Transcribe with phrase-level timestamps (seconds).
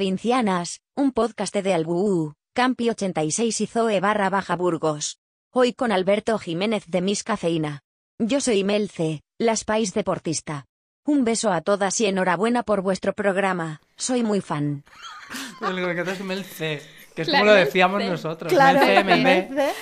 [0.00, 5.18] Provincianas, un podcast de Albuu, Campi 86 y Zoe barra baja Burgos.
[5.52, 7.82] Hoy con Alberto Jiménez de Miss Cafeína.
[8.18, 10.64] Yo soy Melce, la Spice deportista.
[11.04, 13.82] Un beso a todas y enhorabuena por vuestro programa.
[13.94, 14.84] Soy muy fan.
[15.60, 16.80] Lo que es Melce,
[17.14, 18.50] que es como lo decíamos nosotros.
[18.50, 19.22] Claro, Melce, Melce.
[19.50, 19.74] Melce.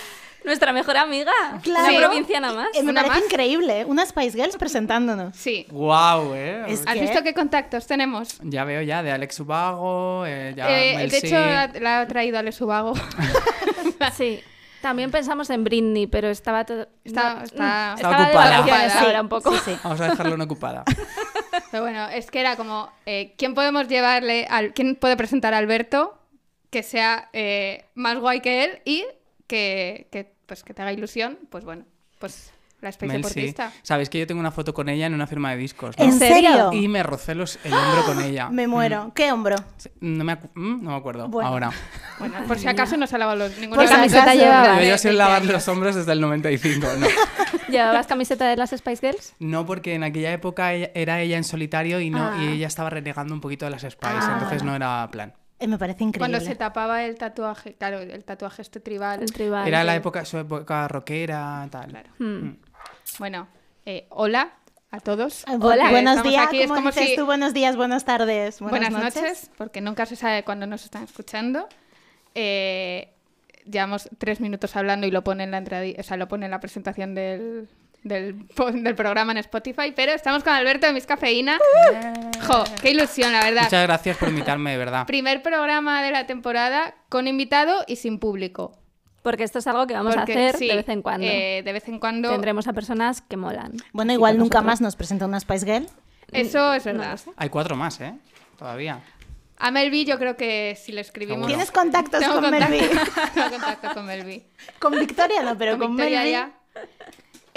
[0.49, 1.33] Nuestra mejor amiga.
[1.63, 1.89] Claro.
[1.97, 2.69] Una provinciana más.
[2.75, 3.31] Eh, me Una parece más.
[3.31, 3.85] increíble.
[3.85, 5.37] Una Spice Girls presentándonos.
[5.37, 5.67] Sí.
[5.71, 6.65] Guau, eh.
[6.69, 8.39] Es ¿Has visto qué contactos tenemos?
[8.43, 11.27] Ya veo ya, de Alex Ubago, eh, ya Eh, Mel de C.
[11.27, 12.95] hecho, la, la ha traído Alex Ubago.
[14.17, 14.41] Sí.
[14.81, 16.87] También pensamos en Britney, pero estaba todo.
[17.05, 18.91] Está- no, está- mm, Está estaba ocupada.
[18.91, 19.53] Sí, ahora un poco.
[19.55, 19.77] sí, sí.
[19.85, 20.85] Vamos a dejarlo no ocupada.
[21.71, 25.59] Pero bueno, es que era como, eh, ¿quién podemos llevarle, al, quién puede presentar a
[25.59, 26.19] Alberto
[26.71, 29.05] que sea eh, más guay que él y
[29.47, 31.39] que, que, pues, que te haga ilusión?
[31.51, 31.85] Pues bueno,
[32.19, 33.29] pues la Space Mel, sí.
[33.41, 33.73] Deportista.
[33.83, 36.05] Sabéis que yo tengo una foto con ella en una firma de discos, ¿no?
[36.05, 36.73] ¿En serio?
[36.73, 38.49] Y me rocé los, el hombro con ella.
[38.51, 39.11] Me muero.
[39.17, 39.57] ¿Qué hombro?
[40.01, 41.29] No me, acu- mm, no me acuerdo.
[41.29, 41.49] Bueno.
[41.49, 41.71] Ahora.
[42.21, 45.45] Bueno, por si acaso no se ha lavado los, ninguna camiseta llevaba Yo 20 lavar
[45.45, 46.87] los hombros desde el 95.
[46.99, 47.07] No.
[47.69, 49.35] ¿Llevabas camiseta de las Spice Girls?
[49.41, 52.39] No, porque en aquella época ella- era ella en solitario y, no, Ah.
[52.41, 54.31] y ella estaba renegando un poquito de las Spice, Ah.
[54.35, 55.35] entonces no era plan.
[55.61, 56.19] Eh, me parece increíble.
[56.33, 59.23] Cuando se tapaba el tatuaje, claro, el tatuaje este tribal.
[59.23, 59.67] El tribal.
[59.67, 61.91] Era la época, su época rockera, tal.
[61.91, 62.11] Claro.
[62.19, 62.51] Hmm.
[63.19, 63.49] Bueno,
[63.85, 64.53] eh, hola
[64.91, 65.45] a todos.
[65.47, 65.91] Bu- Hola.
[65.91, 66.47] buenos días.
[66.47, 67.27] aquí, es ¿Cómo como dices si- tú?
[67.27, 69.51] Buenos días, buenas tardes, buenas, Buenas, noches.
[69.59, 71.69] porque nunca se sabe cuándo nos están escuchando.
[72.35, 73.13] Eh,
[73.65, 76.53] llevamos tres minutos hablando y lo pone en la entrada, o sea, lo pone en
[76.53, 77.69] la presentación del,
[78.09, 78.47] del,
[78.97, 81.59] programa en Spotify, pero estamos con Alberto de Miss Cafeína.
[82.47, 83.65] Jo, qué ilusión, la verdad.
[83.65, 85.07] Muchas gracias por invitarme, de verdad.
[85.07, 88.77] Primer programa de la temporada con invitado y sin público.
[89.23, 91.27] Porque esto es algo que vamos Porque, a hacer sí, de vez en cuando.
[91.27, 92.31] eh, de vez en cuando.
[92.31, 93.73] Tendremos a personas que molan.
[93.93, 94.65] Bueno, igual nunca nosotros.
[94.65, 95.87] más nos presenta una Spice Girl.
[96.33, 97.17] Eso es No verdad.
[97.17, 97.31] sé.
[97.37, 98.15] Hay cuatro más, ¿eh?
[98.59, 99.01] Todavía.
[99.59, 101.39] A Melvi yo creo que si le escribimos...
[101.39, 101.49] Seguro.
[101.49, 102.89] ¿Tienes contactos Tengo con contacto- Melvi?
[103.35, 104.45] Tengo contacto con Melvi.
[104.79, 106.33] Con Victoria no, pero con, Victoria Melvi.
[106.33, 106.51] ya.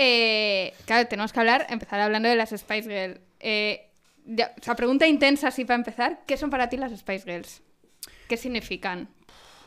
[0.03, 3.19] Eh, claro, tenemos que hablar, empezar hablando de las Spice Girls.
[3.39, 3.87] Eh,
[4.25, 6.21] ya- o sea, pregunta intensa así para empezar.
[6.25, 7.61] ¿Qué son para ti las Spice Girls?
[8.27, 9.09] ¿Qué significan?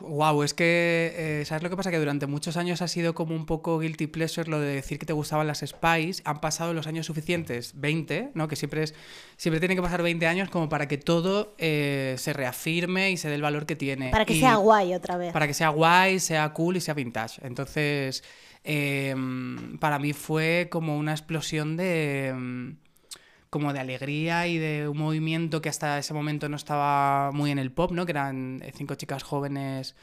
[0.01, 1.89] Wow, es que, eh, ¿sabes lo que pasa?
[1.89, 5.05] Que durante muchos años ha sido como un poco guilty pleasure lo de decir que
[5.05, 6.21] te gustaban las Spice.
[6.25, 8.49] Han pasado los años suficientes, 20, ¿no?
[8.49, 8.93] Que siempre es
[9.37, 13.29] siempre tiene que pasar 20 años como para que todo eh, se reafirme y se
[13.29, 14.09] dé el valor que tiene.
[14.09, 15.31] Para que Y- sea guay otra vez.
[15.31, 17.39] Para que sea guay, sea cool y sea vintage.
[17.47, 18.21] Entonces,
[18.65, 19.15] eh,
[19.79, 22.33] para mí fue como una explosión de.
[22.35, 22.69] mm,
[23.51, 27.59] como de alegría y de un movimiento que hasta ese momento no estaba muy en
[27.59, 28.05] el pop, ¿no?
[28.05, 29.95] Que eran eh, cinco chicas jóvenes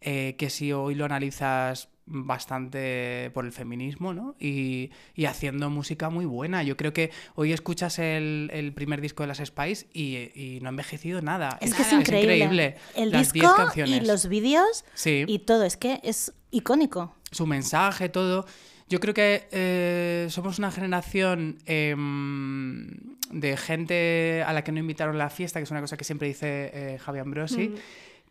[0.00, 4.34] eh, que si hoy lo analizas bastante por el feminismo, ¿no?
[4.40, 6.62] Y, y haciendo música muy buena.
[6.64, 10.68] Yo creo que hoy escuchas el, el primer disco de las Spice y, y no
[10.68, 11.58] ha envejecido nada.
[11.60, 12.76] Es que es increíble.
[12.96, 14.02] El Las 10 disco canciones.
[14.02, 15.24] y los vídeos Sí.
[15.28, 15.64] y todo.
[15.64, 17.14] Es que es icónico.
[17.36, 18.46] Su mensaje, todo.
[18.88, 22.86] Yo creo que eh, somos una generación em,
[23.30, 26.04] de gente a la que no invitaron a la fiesta, que es una cosa que
[26.04, 27.74] siempre dice eh, Javi Ambrosi,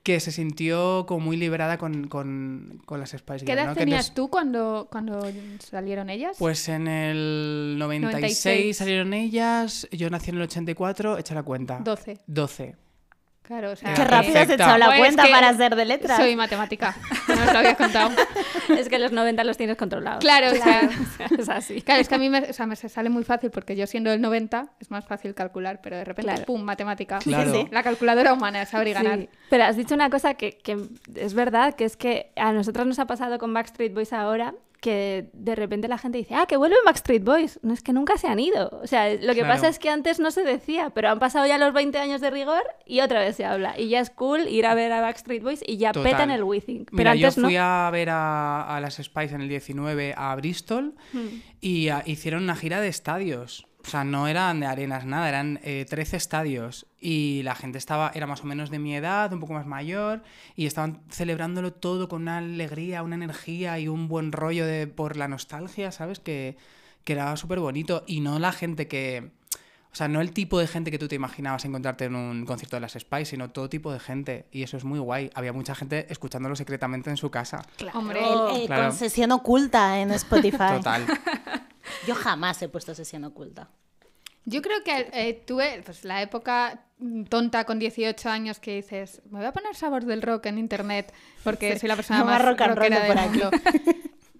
[0.03, 3.73] que se sintió como muy liberada con, con- con las Spice ¿Qué Girls, edad ¿no?
[3.73, 5.27] Que tenías tú cuando, cuando
[5.59, 6.37] salieron ellas?
[6.39, 8.77] Pues en el 96, 96.
[8.77, 11.79] salieron ellas, yo nací en el 84, echa la cuenta.
[11.83, 12.19] 12.
[12.27, 12.75] 12.
[13.47, 13.93] Claro, o sea...
[13.93, 16.17] Qué rápido has echado la Pues cuenta que para ser de letras.
[16.17, 16.95] Soy matemática.
[17.27, 18.11] No os lo había contado.
[18.69, 20.19] es que los 90 los tienes controlados.
[20.19, 20.89] Claro, o sea...
[21.37, 21.81] es así.
[21.81, 24.09] Claro, es que a mí me, o sea, me sale muy fácil porque yo siendo
[24.09, 26.45] del 90 es más fácil calcular, pero de repente, Claro.
[26.45, 26.61] ¡pum!
[26.61, 27.19] Matemática.
[27.19, 27.53] Claro.
[27.53, 27.67] Sí.
[27.71, 29.19] La calculadora humana, es y ganar.
[29.19, 30.77] Sí, Pero has dicho una cosa que, que
[31.15, 34.53] es verdad, que es que a nosotros nos ha pasado con Backstreet Boys ahora,
[34.85, 37.59] que de repente la gente dice, ah, que vuelven Backstreet Boys.
[37.63, 38.69] No es que nunca se han ido.
[38.83, 39.47] O sea, lo que Claro.
[39.55, 42.29] pasa es que antes no se decía, pero han pasado ya los 20 años de
[42.29, 43.79] rigor y otra vez se habla.
[43.79, 46.11] Y ya es cool ir a ver a Backstreet Boys y ya Total.
[46.11, 46.89] petan el We Think.
[46.91, 47.63] Pero Mira, antes yo fui no.
[47.63, 50.93] a ver a, a las Spice en el 19 a Bristol
[51.61, 53.65] y ah, hicieron una gira de estadios.
[53.85, 56.87] O sea, no eran de arenas, nada, eran eh, 13 estadios.
[56.99, 60.23] Y la gente estaba, era más o menos de mi edad, un poco más mayor,
[60.55, 65.17] y estaban celebrándolo todo con una alegría, una energía y un buen rollo de, por
[65.17, 66.19] la nostalgia, ¿sabes?
[66.19, 66.57] Que,
[67.03, 68.03] que era súper bonito.
[68.07, 69.31] Y no la gente que.
[69.91, 72.75] O sea, no el tipo de gente que tú te imaginabas encontrarte en un concierto
[72.75, 74.45] de las Spice, sino todo tipo de gente.
[74.51, 75.29] Y eso es muy guay.
[75.35, 77.61] Había mucha gente escuchándolo secretamente en su casa.
[77.93, 78.87] Hombre, El- eh, Claro.
[78.89, 80.73] Con sesión oculta en Spotify.
[80.77, 81.05] Total.
[82.07, 83.69] Yo jamás he puesto sesión oculta.
[84.45, 86.85] yo creo que eh, tuve pues, la época
[87.29, 91.13] tonta con 18 años que dices, me voy a poner sabor del rock en internet
[91.43, 93.29] porque soy la persona más más rock rockera de del por aquí.
[93.39, 93.51] mundo.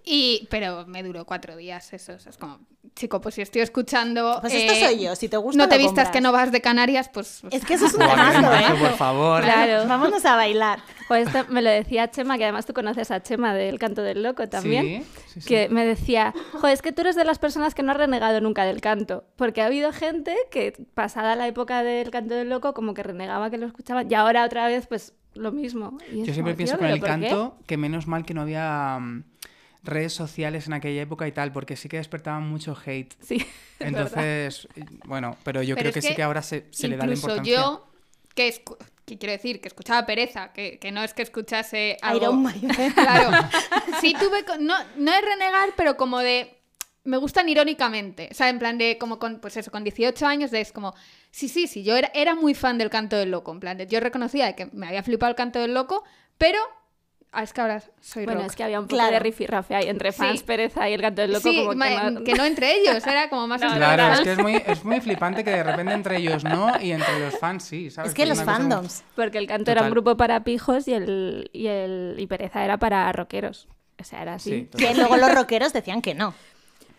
[0.08, 2.60] Y, pero me duró cuatro días eso, o sea, es como
[2.96, 4.38] chico, pues si estoy escuchando...
[4.42, 6.12] Pues esto eh, soy yo, si te gusta No te lo vistas compras.
[6.12, 7.40] que no vas de Canarias, pues...
[7.42, 8.78] pues- Es que eso es un temazo, ¿eh?
[8.80, 9.44] por favor.
[9.44, 9.86] Claro.
[9.90, 10.80] Vámonos a bailar.
[11.08, 14.24] Pues esto me lo decía Chema, que además tú conoces a Chema del Canto del
[14.24, 15.04] Loco también.
[15.04, 15.48] Sí, sí, sí.
[15.48, 18.40] Que me decía, joder, es que tú eres de las personas que no has renegado
[18.42, 19.26] nunca del canto.
[19.36, 23.50] Porque ha habido gente que, pasada la época del canto del loco, como que renegaba
[23.52, 24.10] que lo escuchaban.
[24.10, 25.98] Y ahora otra vez, pues lo mismo.
[26.14, 27.06] Y Yo siempre pienso con ¿pero el qué?
[27.08, 29.24] canto que menos mal que no había mm,
[29.86, 33.14] redes sociales en aquella época y tal, porque sí que despertaban mucho hate.
[33.22, 33.36] Sí.
[33.80, 34.24] es verdad.
[34.26, 34.68] Entonces,
[35.06, 37.06] bueno, pero yo Pero creo es que, sí que que ahora se, se le da
[37.06, 37.56] la Incluso importancia.
[37.56, 37.88] yo,
[38.34, 42.24] que, escu- que quiero decir, que escuchaba pereza, que, que no es que escuchase algo...
[42.24, 42.72] Iron Maiden.
[42.94, 43.48] Claro.
[44.02, 44.44] Sí tuve...
[44.60, 46.52] No, no es renegar, pero como de...
[47.04, 48.30] Me gustan irónicamente.
[48.32, 49.40] O sea, en plan de como con...
[49.40, 50.96] Pues eso, con 18 años de es como...
[51.30, 53.52] Sí, sí, sí, yo era, era muy fan del canto del loco.
[53.52, 53.86] En plan de...
[53.86, 56.04] Yo reconocía que me había flipado el canto del loco,
[56.38, 56.60] pero...
[57.32, 58.52] Ah, es que ahora soy Bueno, rock.
[58.52, 59.12] es que había un poco Claro.
[59.12, 60.46] de rifirrafe ahí entre fans, Sí.
[60.46, 61.50] pereza y el canto del loco.
[61.50, 64.32] sí, como que no- que no entre ellos, era como más entre Claro, es que
[64.32, 67.64] es muy, es muy flipante que de repente entre ellos no y entre los fans
[67.66, 68.10] sí, ¿sabes?
[68.12, 69.04] Es que los fandoms.
[69.18, 72.78] Porque el canto era un grupo para pijos y el, y el y pereza era
[72.78, 73.68] para rockeros.
[74.00, 74.70] O sea, era así.
[74.72, 76.34] Sí, Que luego los rockeros decían que no.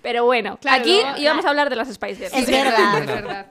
[0.03, 2.35] Pero bueno, Claro, aquí luego- íbamos a hablar de las Spice Girls.
[2.35, 2.99] Es Sí, verdad.
[3.01, 3.47] Es verdad.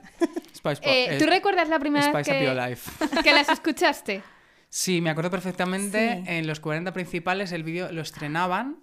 [0.56, 2.80] Spice Eh, eh, ¿Tú recuerdas la primera Spice Up vez
[3.10, 4.22] que, que las escuchaste?
[4.78, 6.20] Sí, me acuerdo perfectamente.
[6.22, 6.30] Sí.
[6.30, 8.76] En los 40 principales el vídeo lo estrenaban.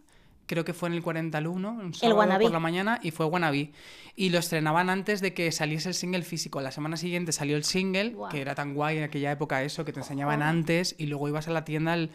[0.48, 3.28] Creo que fue en el 40 al 1, un sábado por la mañana, y fue
[3.28, 3.72] Wannabe.
[4.16, 6.62] Y lo estrenaban antes de que saliese el single físico.
[6.62, 9.94] La semana siguiente salió el single, que era tan guay en aquella época eso, que
[9.94, 12.10] te enseñaban antes, y luego ibas a la tienda al-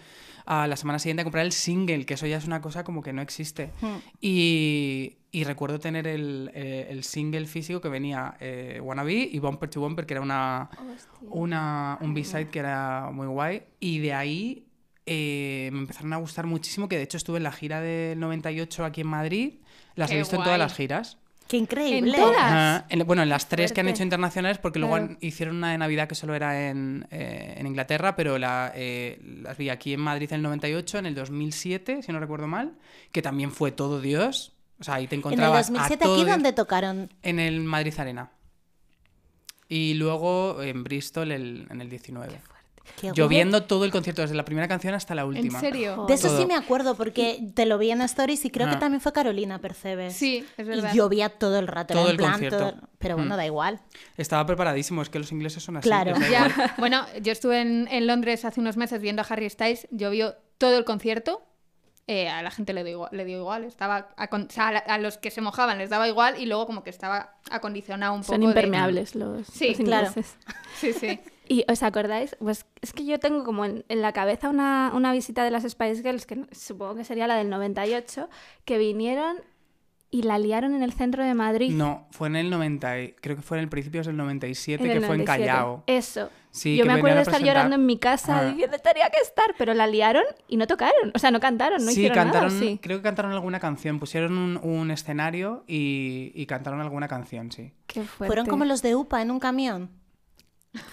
[0.50, 3.02] a la semana siguiente a comprar el single, que eso ya es una cosa como
[3.02, 3.70] que no existe.
[3.82, 3.96] Hmm.
[4.18, 9.68] Y, y recuerdo tener el, eh, el single físico que venía eh, Wannabe y Bumper
[9.68, 10.70] to Bumper, que era una,
[11.28, 13.62] una, un B-side que era muy guay.
[13.78, 14.66] Y de ahí
[15.04, 18.86] eh, me empezaron a gustar muchísimo, que de hecho estuve en la gira del 98
[18.86, 19.54] aquí en Madrid.
[19.96, 20.46] Las Qué he visto en guay.
[20.46, 21.18] todas las giras.
[21.48, 22.10] Qué increíble.
[22.14, 22.38] En todas.
[22.38, 22.86] Ajá.
[22.90, 25.12] En- bueno, en las tres que han hecho internacionales, porque luego Claro.
[25.12, 29.18] han- hicieron una de Navidad que solo era en, eh, en Inglaterra, pero la, eh,
[29.42, 32.74] las vi aquí en Madrid en el 98, en el 2007, si no recuerdo mal,
[33.12, 34.52] que también fue todo Dios.
[34.78, 37.12] O sea, ahí te En el encontrabas 2007 a todo aquí Dios donde tocaron.
[37.22, 38.30] en el Madrid Arena.
[39.68, 42.28] Y luego en Bristol el- en el 19.
[42.28, 42.40] Qué
[43.02, 43.28] Yo guay.
[43.28, 45.60] viendo todo el concierto, desde la primera canción hasta la ¿En última.
[45.60, 46.04] serio?
[46.08, 46.38] De eso Todo.
[46.40, 48.78] sí me acuerdo porque te lo vi en Stories y creo que Ah.
[48.78, 50.14] también fue Carolina Percebes.
[50.14, 50.92] Sí, es verdad.
[50.92, 51.94] Y llovía todo el rato.
[51.94, 52.58] Todo en el plan, concierto.
[52.58, 53.38] todo- Pero bueno, Mm.
[53.38, 53.80] da igual.
[54.16, 55.88] Estaba preparadísimo, es que los ingleses son así.
[55.88, 56.14] Claro.
[56.30, 56.48] Ya,
[56.78, 60.76] bueno, yo estuve en, en Londres hace unos meses viendo a Harry Styles, llovió todo
[60.76, 61.42] el concierto,
[62.10, 64.72] eh, a la gente le dio igual, le dio igual estaba acon- o sea, a,
[64.72, 68.14] la- a los que se mojaban les daba igual y luego como que estaba acondicionado
[68.14, 70.06] un Son poco de- impermeables los, Sí, los claro.
[70.08, 70.36] ingleses.
[70.80, 71.20] Sí, sí.
[71.48, 72.36] ¿Y os acordáis?
[72.38, 75.62] Pues es que yo tengo como en, en la cabeza una, una visita de las
[75.64, 78.28] Spice Girls, que supongo que sería la del 98,
[78.66, 79.38] que vinieron
[80.10, 81.70] y la liaron en el centro de Madrid.
[81.74, 84.90] No, fue en el 90, y- creo que fue en el principio del 97, en
[84.90, 85.46] que el fue en 97.
[85.46, 85.84] Callao.
[85.86, 86.30] Eso.
[86.50, 88.44] Sí, yo que me acuerdo de estar llorando en mi casa Ah.
[88.46, 91.12] diciendo tenía que estar, pero la liaron y no tocaron.
[91.14, 92.60] O sea, no cantaron, no sí, hicieron cantaron, nada.
[92.60, 92.78] Sí.
[92.82, 97.72] creo que cantaron alguna canción, pusieron un, un escenario y, y cantaron alguna canción, sí.
[97.86, 98.26] Qué fuerte.
[98.28, 99.90] Fueron como los de UPA en un camión.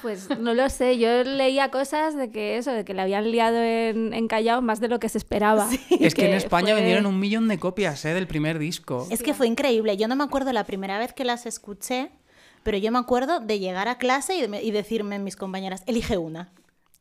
[0.01, 3.57] Pues no lo sé, yo leía cosas de que eso, de que le habían liado
[3.61, 5.69] en, en Callao más de lo que se esperaba.
[5.99, 8.13] Es que en España fue- vendieron un millón de copias ¿eh?
[8.13, 9.05] del primer disco.
[9.11, 9.97] Es que fue increíble.
[9.97, 12.09] Yo no me acuerdo la primera vez que las escuché,
[12.63, 15.83] pero yo me acuerdo de llegar a clase y, de me- y decirme mis compañeras,
[15.87, 16.51] elige una.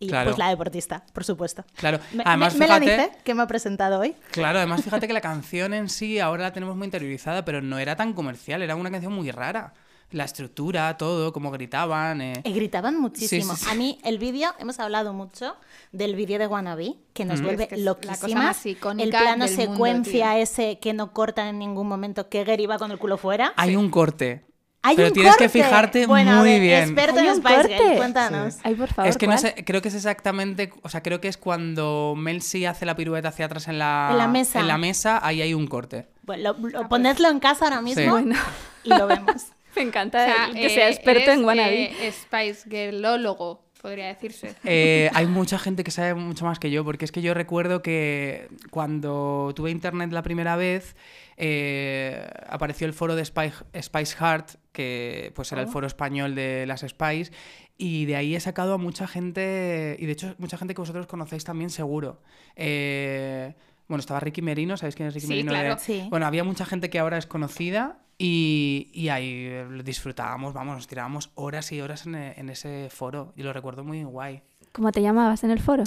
[0.00, 0.30] Y Claro.
[0.30, 1.64] pues la deportista, por supuesto.
[1.76, 4.14] Claro, Me- además me- fíjate, Melanie que me ha presentado hoy.
[4.32, 7.78] claro, además fíjate que la canción en sí ahora la tenemos muy interiorizada, pero no
[7.78, 9.72] era tan comercial, era una canción muy rara.
[10.10, 12.20] La estructura, todo, cómo gritaban.
[12.20, 12.40] eh.
[12.44, 13.54] Y gritaban muchísimo.
[13.54, 13.70] Sí, sí, sí.
[13.70, 15.56] A mí el vídeo, hemos hablado mucho
[15.90, 17.44] del vídeo de Wannabe, que nos Mm.
[17.44, 18.76] vuelve Es que es la cosa más el
[19.10, 22.98] plano del secuencia ese que no corta en ningún momento, que Gary va con el
[22.98, 23.52] culo fuera.
[23.56, 24.44] Hay un corte.
[24.86, 25.58] Hay pero un tienes que corte.
[25.64, 26.82] fijarte Bueno, a muy ver, bien.
[26.84, 28.56] Experto Hay en un Spice cuéntanos.
[28.62, 29.08] Ay, por favor.
[29.08, 32.42] es que no sé, creo que es exactamente, o sea, creo que es cuando Mel
[32.42, 34.60] C hace la pirueta hacia atrás en la, En la mesa.
[34.60, 36.06] en la mesa, ahí hay un corte.
[36.22, 38.08] Bueno, lo- lo- ponedlo en casa ahora mismo Sí.
[38.10, 38.36] Bueno.
[38.84, 39.46] y lo vemos.
[39.76, 42.06] Me encanta O sea, el que eh, sea experto eres, en Wannabe.
[42.06, 44.54] eh, Spice Girlólogo, podría decirse.
[44.64, 47.82] Eh, hay mucha gente que sabe mucho más que yo, porque es que yo recuerdo
[47.82, 50.96] que cuando tuve internet la primera vez,
[51.36, 56.64] eh, apareció el foro de Spice, Spice Heart, que pues era el foro español de
[56.66, 57.32] las Spice,
[57.76, 61.06] y de ahí he sacado a mucha gente, y de hecho mucha gente que vosotros
[61.06, 62.20] conocéis también seguro.
[62.56, 63.54] Eh,
[63.88, 65.52] bueno, estaba Ricky Merino, ¿sabéis quién es Ricky Sí, Merino?
[65.52, 65.74] claro.
[65.74, 66.06] De- Sí.
[66.10, 69.50] Bueno, había mucha gente que ahora es conocida y, y ahí
[69.84, 74.04] disfrutábamos, vamos, nos tirábamos horas y horas en, en ese foro y lo recuerdo muy
[74.04, 74.42] guay.
[74.72, 75.84] ¿Cómo te llamabas en el foro?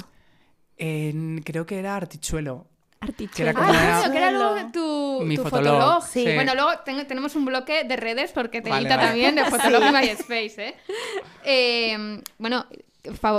[0.76, 2.66] En- creo que era Artichuelo.
[3.00, 3.06] Que
[3.42, 3.54] era Artichuelo.
[3.54, 6.02] como Ah, era- que era luego tu, Mi tu fotolog, fotolog.
[6.04, 6.24] sí.
[6.34, 9.08] Bueno, luego ten- tenemos un bloque de redes porque te Vale, edita vale.
[9.08, 10.74] también de fotolog y MySpace, ¿eh?
[11.44, 12.66] Eh, Bueno,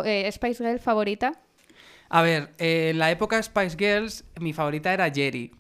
[0.06, 1.34] eh, Spice Girl favorita.
[2.10, 5.52] A ver, eh, en la época Spice Girls, mi favorita era Jerry.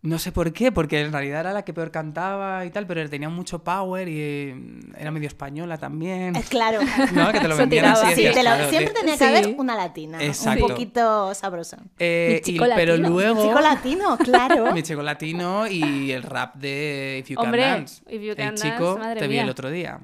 [0.00, 3.06] No sé por qué, porque en realidad era la que peor cantaba y tal, pero
[3.10, 4.54] tenía mucho power y eh,
[4.96, 6.36] era medio española también.
[6.36, 6.78] Eh, Claro.
[7.12, 7.32] ¿No?
[7.32, 8.02] Que te lo vendían así.
[8.06, 9.24] Sí, decías, te lo- claro, siempre tenía que Sí.
[9.24, 10.22] haber una latina.
[10.22, 10.64] Exacto.
[10.66, 11.78] Un poquito sabrosa.
[11.98, 13.08] Eh, Mi y- chico pero latino.
[13.10, 13.42] luego...
[13.48, 14.72] Chico latino, claro.
[14.72, 18.02] Mi chico latino y el rap de If You Hombre, Can Dance.
[18.08, 19.98] If You el Can chico Dance, madre te vi el otro día.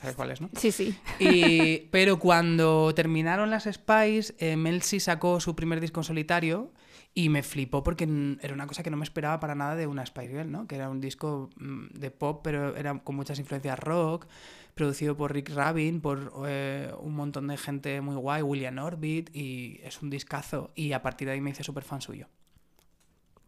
[0.00, 0.48] ¿Sabes cuál es, no?
[0.56, 0.94] Sí, sí.
[1.18, 6.72] Y, pero cuando terminaron las Spice, eh, Mel C sacó su primer disco en solitario
[7.12, 8.04] y me flipó porque
[8.40, 10.66] era una cosa que no me esperaba para nada de una Spice Girl, ¿no?
[10.66, 14.26] Que era un disco mm, de pop, pero era con muchas influencias rock,
[14.74, 19.80] producido por Rick Rabin, por eh, un montón de gente muy guay, William Orbit, y
[19.82, 20.70] es un discazo.
[20.74, 22.26] Y a partir de ahí me hice súper fan suyo.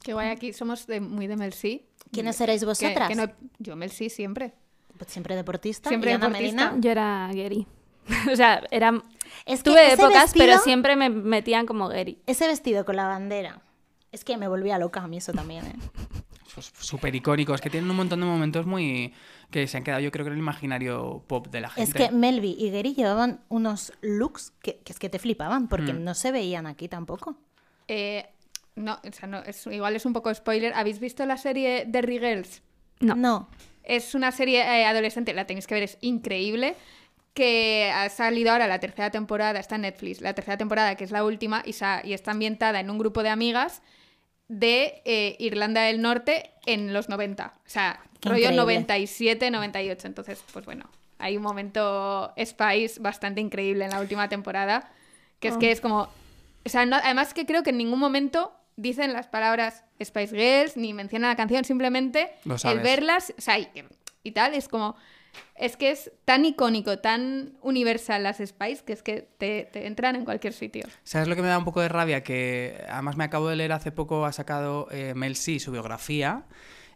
[0.03, 1.87] Qué guay, aquí somos de- muy de Mel C.
[2.11, 3.09] ¿Quiénes seréis Que- vosotras?
[3.09, 4.53] que no- yo Mel C siempre.
[5.03, 5.89] Pues siempre deportista.
[5.89, 6.65] Siempre ¿Y Ana deportista.
[6.67, 6.81] Medina?
[6.81, 7.67] Yo era Gary.
[8.33, 9.03] o sea, era...
[9.47, 12.19] Es que Tuve épocas, pero siempre me metían como Gary.
[12.27, 13.63] Ese vestido con la bandera.
[14.13, 15.75] Es que me volvía loca a mí eso también, ¿eh?
[16.55, 19.15] Pues súper icónicos, que tienen un montón de momentos muy...
[19.51, 21.91] que se han quedado yo creo que en el imaginario pop de la gente.
[21.91, 25.95] Es que Melvi y Gary llevaban unos looks que, que es que te flipaban, porque
[25.95, 26.05] Mm.
[26.05, 27.37] no se veían aquí tampoco.
[27.89, 28.27] Eh,
[28.77, 30.75] no, o sea, no, es, igual es un poco spoiler.
[30.75, 32.63] ¿Habéis visto la serie Derry Girls?
[33.01, 33.17] No.
[33.17, 33.49] No.
[33.85, 36.75] Es una serie eh, adolescente, la tenéis que ver, es increíble.
[37.35, 41.11] Que ha salido ahora la tercera temporada, está en Netflix, la tercera temporada, que es
[41.11, 43.81] la última, y, está ambientada en un grupo de amigas
[44.49, 47.55] de eh, Irlanda del Norte en los 90.
[47.57, 48.63] O sea, Qué rollo increíble.
[48.63, 50.07] 97, 98.
[50.07, 54.91] Entonces, pues bueno, hay un momento Spice bastante increíble en la última temporada,
[55.41, 56.09] que es que es como...
[56.65, 60.77] O sea, no- además que creo que en ningún momento dicen las palabras Spice Girls
[60.77, 62.31] ni mencionan la canción, simplemente
[62.65, 63.69] el verlas, o sea, y,
[64.23, 64.97] y tal, es como...
[65.57, 70.15] Es que es tan icónico, tan universal las Spice, que es que te, te entran
[70.15, 70.85] en cualquier sitio.
[71.05, 72.23] ¿Sabes lo que me da un poco de rabia?
[72.23, 76.45] Que además me acabo de leer hace poco, ha sacado eh, Mel C su biografía,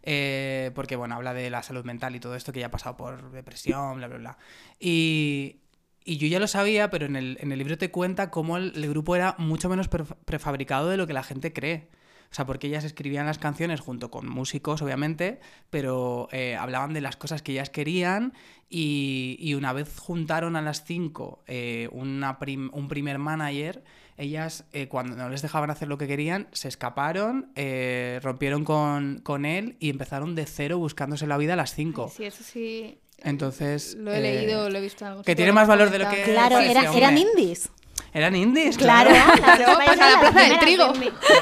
[0.03, 2.95] eh, porque bueno, habla de la salud mental y todo esto, que ya ha pasado
[2.95, 4.37] por depresión, bla, bla, bla.
[4.79, 5.61] Y,
[6.07, 8.71] y yo ya lo sabía, pero en el, en el libro te cuenta cómo el,
[8.89, 11.89] grupo era mucho menos pref- prefabricado de lo que la gente cree.
[12.29, 16.99] O sea, porque ellas escribían las canciones junto con músicos, obviamente, pero eh, hablaban de
[16.99, 18.33] las cosas que ellas querían
[18.69, 23.81] y, y una vez juntaron a las cinco eh, una prim- un primer manager,
[24.17, 29.19] ellas eh, cuando no les dejaban hacer lo que querían, se escaparon, eh, rompieron con,
[29.23, 32.11] con él y empezaron de cero buscándose la vida a las cinco.
[32.13, 32.99] Sí, eso sí.
[33.23, 33.95] Entonces...
[33.95, 36.23] Lo he eh, leído, lo he visto algún que tiene más valor de lo que-
[36.23, 37.69] Claro, era- eran indies.
[38.13, 39.09] Eran indies, Claro.
[39.09, 39.79] claro.
[39.79, 40.93] a la eran plaza del trigo.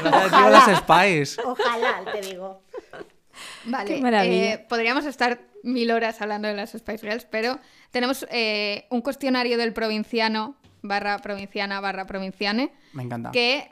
[0.02, 0.50] La Ojalá.
[0.50, 1.40] las Spice.
[1.44, 2.62] Ojalá, te digo.
[3.64, 4.54] Vale, Qué maravilla.
[4.54, 7.58] eh, podríamos estar mil horas hablando de las Spice Girls, pero
[7.90, 10.56] tenemos eh, un cuestionario del provinciano
[10.88, 13.30] barra provinciana barra provinciane Me encanta.
[13.30, 13.70] que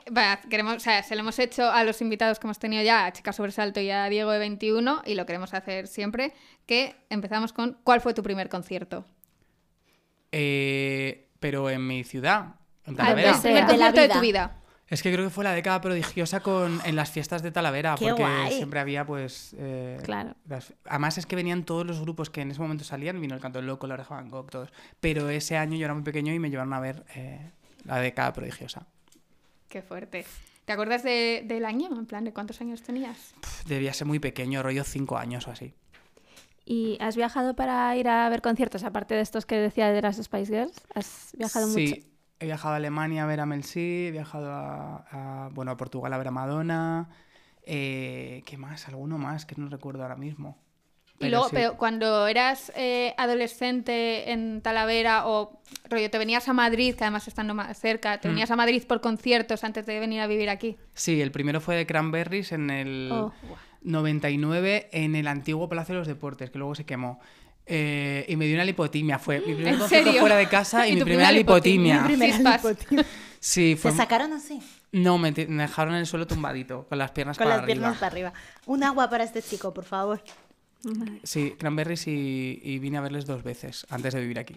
[0.49, 3.11] queremos, o sea, se lo hemos hecho a los invitados que hemos tenido ya, a
[3.13, 6.33] Chica Sobresalto y a Diego de 21, y lo queremos hacer siempre,
[6.65, 9.05] que empezamos con ¿cuál fue tu primer concierto?
[10.31, 12.55] Eh, pero en mi ciudad,
[12.85, 13.31] en Ah, Talavera.
[13.31, 13.67] el primer sea.
[13.67, 14.55] De la concierto de, tu vida.
[14.87, 18.05] Es que creo que fue la década prodigiosa con, en las fiestas de Talavera, Qué
[18.09, 18.53] porque guay.
[18.53, 19.55] siempre había, pues.
[19.57, 20.35] eh, Claro.
[20.47, 23.41] las- además, es que venían todos los grupos que en ese momento salían, vino el
[23.41, 24.69] Canto del Loco, la Oreja Van Gogh, todos.
[24.99, 27.49] Pero ese año yo era muy pequeño y me llevaron a ver eh,
[27.85, 28.85] la década prodigiosa.
[29.69, 30.23] Qué fuerte.
[30.65, 31.87] ¿Te acuerdas de- del año?
[31.87, 33.33] En plan, ¿de cuántos años tenías?
[33.41, 35.73] Pf, Debía ser muy pequeño, rollo cinco años o así.
[36.63, 40.17] ¿Y has viajado para ir a ver conciertos, aparte de estos que decía de las
[40.17, 40.81] Spice Girls?
[40.93, 42.07] ¿Has viajado sí, mucho?
[42.39, 45.05] He viajado a Alemania a ver a Mel C, he viajado a,
[45.45, 47.09] a, bueno, a Portugal a ver a Madonna.
[47.63, 48.87] eh, ¿Qué más?
[48.87, 50.57] Alguno más que no recuerdo ahora mismo.
[51.17, 51.51] Y luego, sí.
[51.55, 57.27] pero cuando eras eh, adolescente en Talavera o rollo, te venías a Madrid, que además
[57.29, 58.19] estando más cerca, Mm.
[58.19, 60.75] te venías a Madrid por conciertos antes de venir a vivir aquí.
[60.93, 63.31] Sí, el primero fue de Cranberries en el Oh.
[63.81, 67.19] 99 en el antiguo Palacio de los Deportes, que luego se quemó.
[67.67, 69.17] Eh, y me dio una lipotimia.
[69.19, 70.21] Fue mi primer ¿En concierto serio?
[70.21, 71.93] fuera de casa y, ¿Y mi primera primera lipotimia?
[71.95, 72.27] lipotimia.
[72.27, 73.05] Mi Primera lipotimia.
[73.39, 73.91] Sí, fue.
[73.91, 74.59] ¿Te sacaron así?
[74.91, 77.73] No, me, dejaron en el suelo tumbadito, con las piernas Con para las arriba.
[77.75, 78.33] piernas para arriba.
[78.65, 80.21] Un agua para este chico, por favor.
[81.23, 84.55] Sí, Cranberries y, y vine a verles dos veces antes de vivir aquí.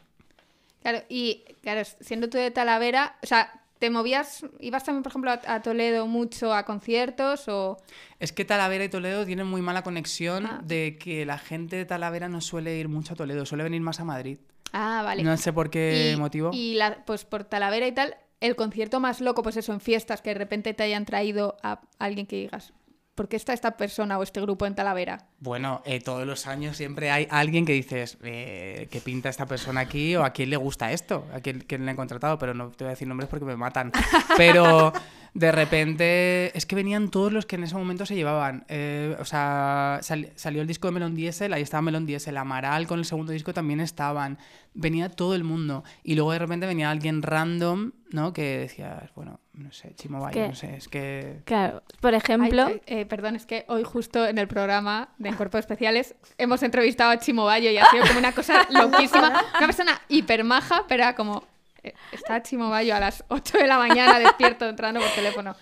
[0.83, 5.31] Claro, y claro, siendo tú de Talavera, o sea, ¿te movías, ibas también, por ejemplo,
[5.31, 7.77] a, a Toledo mucho a conciertos o...?
[8.19, 10.61] Es que Talavera y Toledo tienen muy mala conexión Ah.
[10.65, 14.01] de que la gente de Talavera no suele ir mucho a Toledo, suele venir más
[14.01, 14.39] a Madrid.
[14.73, 15.23] Ah, vale.
[15.23, 16.51] No sé por qué y, motivo.
[16.53, 20.21] Y la, pues por Talavera y tal, el concierto más loco, pues eso, en fiestas,
[20.23, 22.73] que de repente te hayan traído a alguien que digas,
[23.19, 25.27] ¿por qué está esta persona o este grupo en Talavera?
[25.41, 29.81] Bueno, eh, todos los años siempre hay alguien que dices, eh, ¿qué pinta esta persona
[29.81, 30.15] aquí?
[30.15, 31.27] ¿O a quién le gusta esto?
[31.35, 32.39] ¿A quién, quién le han contratado?
[32.39, 33.91] Pero no te voy a decir nombres porque me matan.
[34.37, 34.93] Pero
[35.35, 38.65] de repente es que venían todos los que en ese momento se llevaban.
[38.69, 42.87] Eh, o sea, sal- salió el disco de Melon Diesel, ahí estaba Melon Diesel, Amaral
[42.87, 44.39] con el segundo disco también estaban.
[44.75, 45.83] Venía todo el mundo.
[46.05, 48.33] Y luego de repente venía alguien random, ¿no?
[48.33, 51.41] Que decías, bueno, no sé, Chimo Bayo, que- no sé, es que...
[51.45, 55.35] Claro, por ejemplo, Ay, eh, eh, perdón, es que hoy justo en el programa de
[55.35, 59.29] Cuerpos Especiales hemos entrevistado a Chimo Bayo y ha sido como una cosa loquísima.
[59.57, 61.45] Una persona hiper maja, pero era como...
[61.83, 65.55] eh, Está Chimo Bayo a las 8 de la mañana despierto entrando por teléfono.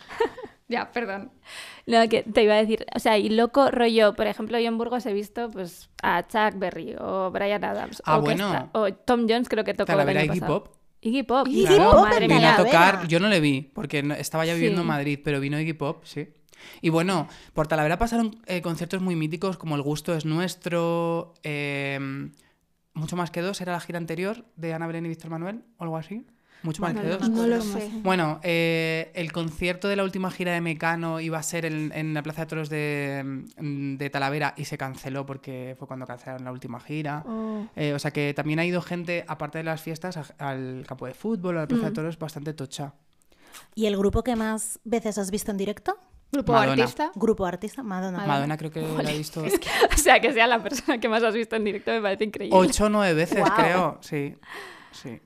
[0.69, 1.31] Ya, perdón.
[1.87, 4.76] lo que te iba a decir, o sea, y loco rollo, por ejemplo, yo en
[4.79, 8.49] Burgos he visto pues a Chuck Berry o Brian Adams Ah, o, bueno.
[8.53, 10.65] está- o Tom Jones creo que tocó el Talavera año Iggy pasado.
[10.65, 10.75] Pop.
[11.06, 11.46] Iggy Pop.
[11.48, 14.78] Iggy claro, Pop madre Vino a tocar, yo no le vi, porque estaba ya viviendo
[14.78, 14.82] Sí.
[14.82, 16.28] en Madrid, pero vino Iggy Pop, sí.
[16.80, 22.30] Y bueno, por Talavera pasaron eh, conciertos muy míticos como El gusto es nuestro, eh,
[22.94, 25.84] Mucho más que dos, era la gira anterior de Ana Belén y Víctor Manuel, o
[25.84, 26.25] algo así.
[26.62, 27.30] Mucho más Bueno, que no dos.
[27.30, 27.90] No lo sé.
[28.02, 32.12] Bueno, eh, el concierto de la última gira de Mecano iba a ser en, en
[32.12, 33.22] la Plaza de Toros de,
[33.58, 37.22] mm, de Talavera y se canceló porque fue cuando cancelaron la última gira.
[37.26, 37.66] Oh.
[37.76, 41.06] Eh, o sea que también ha ido gente, aparte de las fiestas, a- al campo
[41.06, 41.94] de fútbol, a la Plaza de Mm.
[41.94, 42.94] Toros, bastante tocha.
[43.75, 45.96] ¿Y el grupo que más veces has visto en directo?
[46.32, 46.72] Grupo Madonna.
[46.82, 47.12] artista.
[47.14, 48.18] Grupo artista, Madonna.
[48.18, 48.34] Madonna.
[48.34, 49.44] Madonna creo que la he visto
[49.94, 52.58] O sea, que sea la persona que más has visto en directo me parece increíble.
[52.58, 53.54] ocho o nueve veces, Guau.
[53.54, 53.98] creo.
[54.00, 54.34] Sí,
[54.90, 55.20] sí.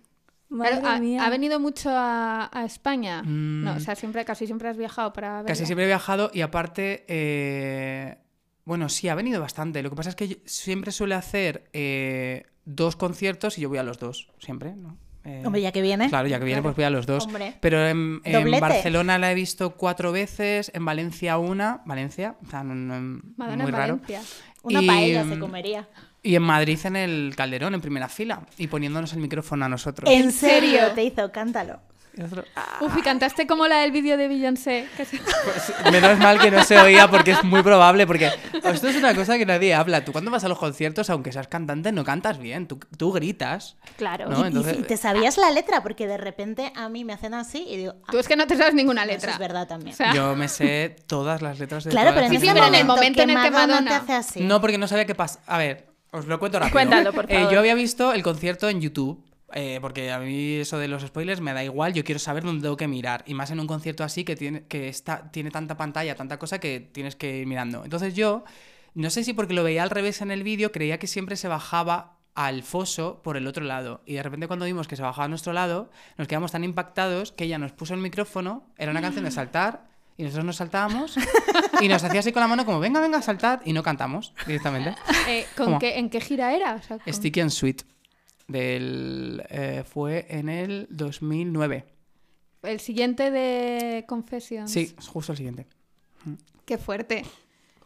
[0.50, 1.24] Madre Claro, ha, mía.
[1.24, 3.22] ha venido mucho a, a España?
[3.22, 3.64] Mm.
[3.64, 5.46] No, o sea, siempre, casi siempre has viajado para verla.
[5.48, 8.18] Casi siempre he viajado y aparte, eh,
[8.64, 9.82] bueno, sí, ha venido bastante.
[9.82, 13.82] Lo que pasa es que siempre suele hacer eh, dos conciertos y yo voy a
[13.84, 14.96] los dos, siempre, ¿no?
[15.24, 16.08] Eh, Hombre, ya que viene.
[16.08, 17.26] Claro, ya que viene, pues voy a los dos.
[17.26, 17.54] Hombre.
[17.60, 18.20] Pero en.
[18.58, 23.64] Barcelona la he visto cuatro veces, en Valencia una, Valencia, o sea, no- no- Madonna
[23.64, 23.94] muy en raro.
[23.98, 24.22] Valencia.
[24.62, 25.88] Una Y, paella se comería.
[26.22, 30.10] Y en Madrid en el Calderón, en primera fila, y poniéndonos el micrófono a nosotros.
[30.10, 30.92] ¿En serio?
[30.94, 31.80] Te hizo, cántalo.
[32.12, 32.78] Y nosotros, "Ah".
[32.80, 34.86] Uf, y cantaste como la del vídeo de Beyoncé.
[34.96, 38.32] que se- Pues, menos mal que no se oía porque es muy probable, porque
[38.64, 40.04] esto es una cosa que nadie habla.
[40.04, 43.76] Tú cuando vas a los conciertos, aunque seas cantante, no cantas bien, tú, tú gritas.
[43.96, 44.28] Claro.
[44.28, 47.32] No, Y- entonces- y, te sabías la letra, porque de repente a mí me hacen
[47.32, 49.32] así y digo, ah, Tú es que no te sabes ninguna eso letra.
[49.32, 49.94] es verdad también.
[49.94, 52.74] O sea, Yo me sé todas las letras de claro, pero en Sí, pero en
[52.74, 54.40] el momento, momento en el que Madonna, Madonna- te hace así.
[54.40, 55.38] No, porque no sabía qué pasa.
[55.46, 56.72] A ver, os lo cuento rápido.
[56.72, 57.52] Cuéntalo, por Eh, favor.
[57.52, 59.24] yo había visto el concierto en YouTube.
[59.52, 62.62] eh, porque a mí eso de los spoilers me da igual, yo quiero saber dónde
[62.62, 63.24] tengo que mirar.
[63.26, 66.60] Y más en un concierto así que tiene, que está, tiene tanta pantalla, tanta cosa
[66.60, 67.82] que tienes que ir mirando.
[67.82, 68.44] Entonces yo,
[68.94, 71.48] no sé si porque lo veía al revés en el vídeo, creía que siempre se
[71.48, 74.02] bajaba al foso por el otro lado.
[74.06, 77.32] Y de repente cuando vimos que se bajaba a nuestro lado, nos quedamos tan impactados
[77.32, 79.89] que ella nos puso el micrófono, era una canción de saltar,
[80.20, 81.16] y nosotros nos saltábamos,
[81.80, 84.94] y nos hacía así con la mano como, venga, venga, saltad, y no cantamos directamente.
[85.28, 86.74] eh, ¿con qué, ¿En qué gira era?
[86.74, 87.82] O sea, con- Sticky and Sweet.
[88.48, 91.84] Del, eh, fue en el 2009.
[92.62, 94.70] El siguiente de Confessions.
[94.70, 95.66] Sí, es justo el siguiente.
[96.66, 97.24] Qué fuerte.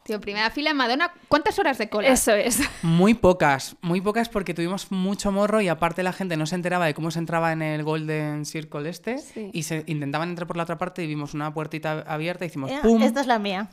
[0.04, 1.10] Tío, primera fila en Madonna.
[1.28, 2.08] ¿Cuántas horas de cola?
[2.08, 2.60] Eso es.
[2.82, 6.84] Muy pocas, muy pocas porque tuvimos mucho morro y aparte la gente no se enteraba
[6.84, 9.48] de cómo se entraba en el Golden Circle este Sí.
[9.54, 12.70] y se intentaban entrar por la otra parte y vimos una puertita abierta y hicimos
[12.70, 13.02] Eh, ¡pum!
[13.02, 13.70] Esta es la mía.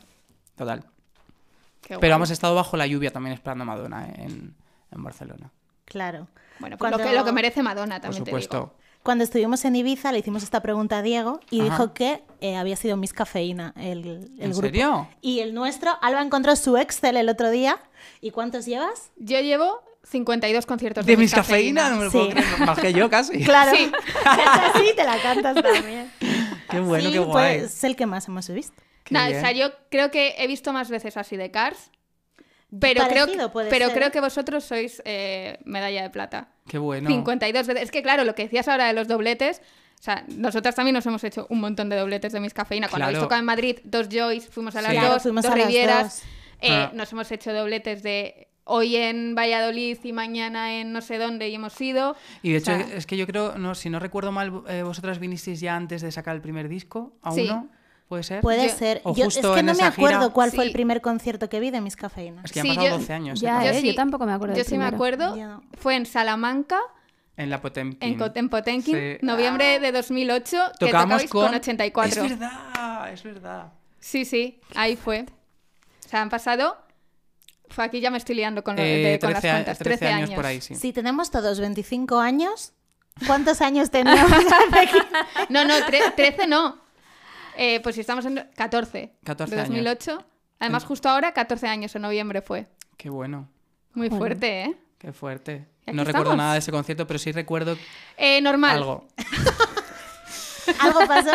[0.55, 0.85] Total.
[1.81, 1.99] Qué guay.
[2.01, 4.55] Pero hemos estado bajo la lluvia también esperando a Madonna en,
[4.89, 5.51] en Barcelona.
[5.91, 6.27] Claro.
[6.59, 8.57] Bueno, pues lo, Cuando- que, lo que merece Madonna Por también te supuesto.
[8.57, 8.73] digo.
[9.03, 11.69] Cuando estuvimos en Ibiza le hicimos esta pregunta a Diego y Ajá.
[11.69, 14.61] dijo que eh, había sido Miss Cafeína el, el ¿En grupo.
[14.61, 15.07] serio?
[15.21, 17.79] Y el nuestro, Alba encontró su Excel el otro día.
[18.21, 19.09] ¿Y cuántos llevas?
[19.17, 21.89] Yo llevo 52 52 de, ¿De mis cafeína?
[21.89, 22.17] No me lo Sí.
[22.17, 22.59] puedo creer.
[22.59, 23.43] Más que yo casi.
[23.43, 23.75] Claro.
[23.75, 23.91] Sí.
[24.75, 26.11] sí, te la cantas también.
[26.69, 27.59] Qué bueno, Sí, qué guay.
[27.59, 28.81] Pues es el que más hemos visto.
[29.09, 31.89] Nah, o sea, yo creo que he visto más veces así de Cars.
[32.79, 34.11] Pero, creo, Parecido que- puede pero ser, creo ¿eh?
[34.11, 36.49] que vosotros sois eh, medalla de plata.
[36.67, 37.09] Qué bueno.
[37.09, 37.83] 52 veces.
[37.83, 39.61] Es que claro, lo que decías ahora de los dobletes.
[39.99, 42.87] O sea, nosotras también nos hemos hecho un montón de dobletes de mis cafeína.
[42.87, 43.25] Cuando habéis Claro.
[43.27, 44.97] tocado en Madrid, dos Joys, fuimos a las Sí.
[44.97, 46.03] dos, Claro, fuimos dos a las Rivieras.
[46.03, 46.23] dos.
[46.61, 46.91] Eh, Ah.
[46.93, 51.55] Nos hemos hecho dobletes de hoy en Valladolid y mañana en no sé dónde y
[51.55, 52.15] hemos ido.
[52.41, 54.81] Y de hecho, O sea, es que yo creo, no, si no recuerdo mal, eh,
[54.83, 57.47] vosotras vinisteis ya antes de sacar el primer disco, ¿aún Sí.
[57.47, 57.67] no?
[58.11, 58.41] ¿Puede ser?
[58.41, 59.01] Puede Yo- ser.
[59.15, 60.73] Yo, es que no me acuerdo gira- cuál fue el Sí.
[60.73, 62.41] primer concierto que vi de Miss Cafeína.
[62.43, 63.39] Es que han Sí, pasado yo- 12 años.
[63.39, 63.45] ¿eh?
[63.45, 63.77] Ya, Claro.
[63.77, 65.33] eh, yo tampoco me acuerdo Yo sí me acuerdo.
[65.37, 65.63] No.
[65.77, 66.77] Fue en Salamanca,
[67.37, 68.19] En la Potemkin.
[68.21, 69.17] en, en Potenkin, Sí.
[69.25, 71.55] noviembre de 2008, que Tocábamos tocabais con...
[71.55, 72.23] 84.
[72.25, 73.71] Es verdad, es verdad.
[74.01, 75.21] Sí, sí, ahí fue.
[76.05, 76.75] O sea, han pasado...
[77.69, 79.77] Fue aquí ya me estoy liando con, lo- Eh, de- con 13, las cuentas.
[79.77, 80.75] 13 13 años, por ahí, sí.
[80.75, 82.73] Si tenemos todos 25 años,
[83.25, 84.31] ¿Cuántos años teníamos?
[85.49, 86.80] No, no, tre- 13 no.
[87.63, 89.13] Eh, pues si estamos en 14.
[89.23, 89.69] 14 de años.
[89.75, 90.25] 2008.
[90.59, 92.65] Además, justo ahora, 14 años en noviembre fue.
[92.97, 93.47] Qué bueno,
[93.93, 94.75] Muy fuerte, ¿eh?
[94.97, 95.67] qué fuerte.
[95.87, 97.77] No recuerdo nada de ese concierto, pero sí recuerdo
[98.17, 98.77] Eh, normal.
[98.77, 99.07] algo.
[100.79, 101.31] Algo pasó.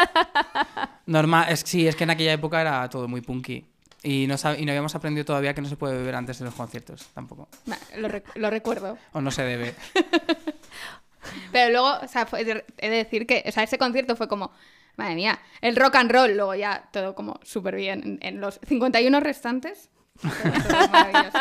[1.07, 3.67] Normal, es, sí, es que en aquella época era todo muy punky.
[4.03, 6.45] Y no, sab- y no habíamos aprendido todavía que no se puede beber antes de
[6.45, 7.49] los conciertos, tampoco.
[7.67, 8.97] Nah, Lo, rec- lo recuerdo.
[9.13, 9.75] O no se debe.
[11.53, 12.45] Pero luego, o sea, he
[12.89, 14.53] de decir que, o sea, ese concierto fue como,
[14.97, 18.19] madre mía, el rock and roll, luego ya todo como súper bien.
[18.21, 19.91] En, en los 51 restantes,
[20.23, 20.33] todo,
[20.69, 21.39] todo maravilloso.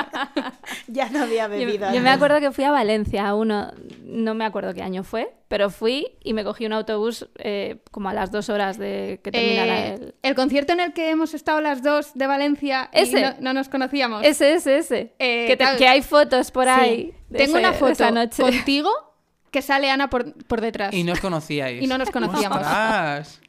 [0.88, 1.94] Ya no había Yo, bebido.
[1.94, 3.72] yo me acuerdo que fui a Valencia a uno,
[4.04, 8.10] no me acuerdo qué año fue, pero fui y me cogí un autobús eh, como
[8.10, 10.16] a las dos horas de que terminara Eh, el...
[10.22, 13.22] el concierto en el que hemos estado las dos de Valencia y Ese.
[13.22, 14.26] no, no nos conocíamos.
[14.26, 15.16] Ese, ese, ese.
[15.20, 15.78] Eh, que, te- claro.
[15.78, 17.14] que hay fotos por ahí.
[17.30, 18.42] de Tengo ese- una foto esa noche.
[18.44, 18.90] contigo
[19.52, 20.94] que sale Ana por, por detrás.
[20.94, 21.82] Y no os conocíais.
[21.82, 22.58] Y no nos conocíamos.
[22.60, 23.40] ¡Ostras!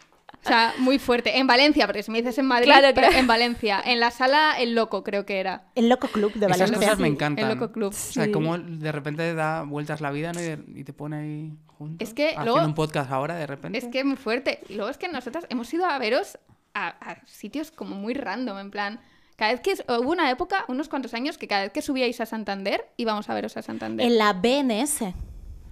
[0.46, 1.38] O sea, muy fuerte.
[1.38, 3.18] En Valencia, porque si me dices en Madrid, Claro, pero claro.
[3.20, 3.82] en Valencia.
[3.84, 5.64] En la sala El Loco, creo que era.
[5.74, 6.76] El Loco Club de Esas Valencia.
[6.88, 7.50] cosas me Sí, encantan.
[7.50, 7.88] el Loco Club.
[7.90, 8.30] O sea, Sí.
[8.32, 10.40] como de repente da vueltas la vida ¿no?
[10.42, 12.08] y, te pone ahí juntos.
[12.08, 13.76] Es que haciendo luego- un podcast ahora de repente.
[13.78, 14.60] Es que es muy fuerte.
[14.68, 16.38] Y luego es que nosotras hemos ido a veros
[16.74, 19.00] a, a sitios como muy random, en plan.
[19.36, 22.26] Cada vez que hubo una época, unos cuantos años, que cada vez que subíais a
[22.26, 24.06] Santander, íbamos a veros a Santander.
[24.06, 25.12] En la BNS.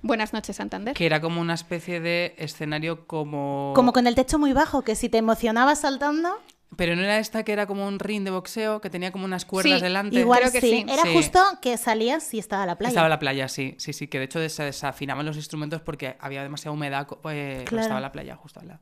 [0.07, 0.93] Buenas noches, Santander.
[0.95, 3.73] Que era como una especie de escenario como...
[3.75, 6.29] Como con el techo muy bajo, que si te emocionabas saltando,
[6.77, 9.47] Pero no era esta que era como un ring de boxeo, que tenía como unas
[9.47, 10.21] cuerdas Sí, delante.
[10.21, 10.71] igual creo que sí.
[10.71, 10.87] sí.
[10.93, 11.15] Era Sí.
[11.15, 12.91] justo que salías y estaba la playa.
[12.91, 16.43] Estaba la playa, sí, sí, sí, que de hecho se desafinaban los instrumentos porque había
[16.43, 17.83] demasiada humedad, pues Claro.
[17.83, 18.81] estaba la playa justo al lado.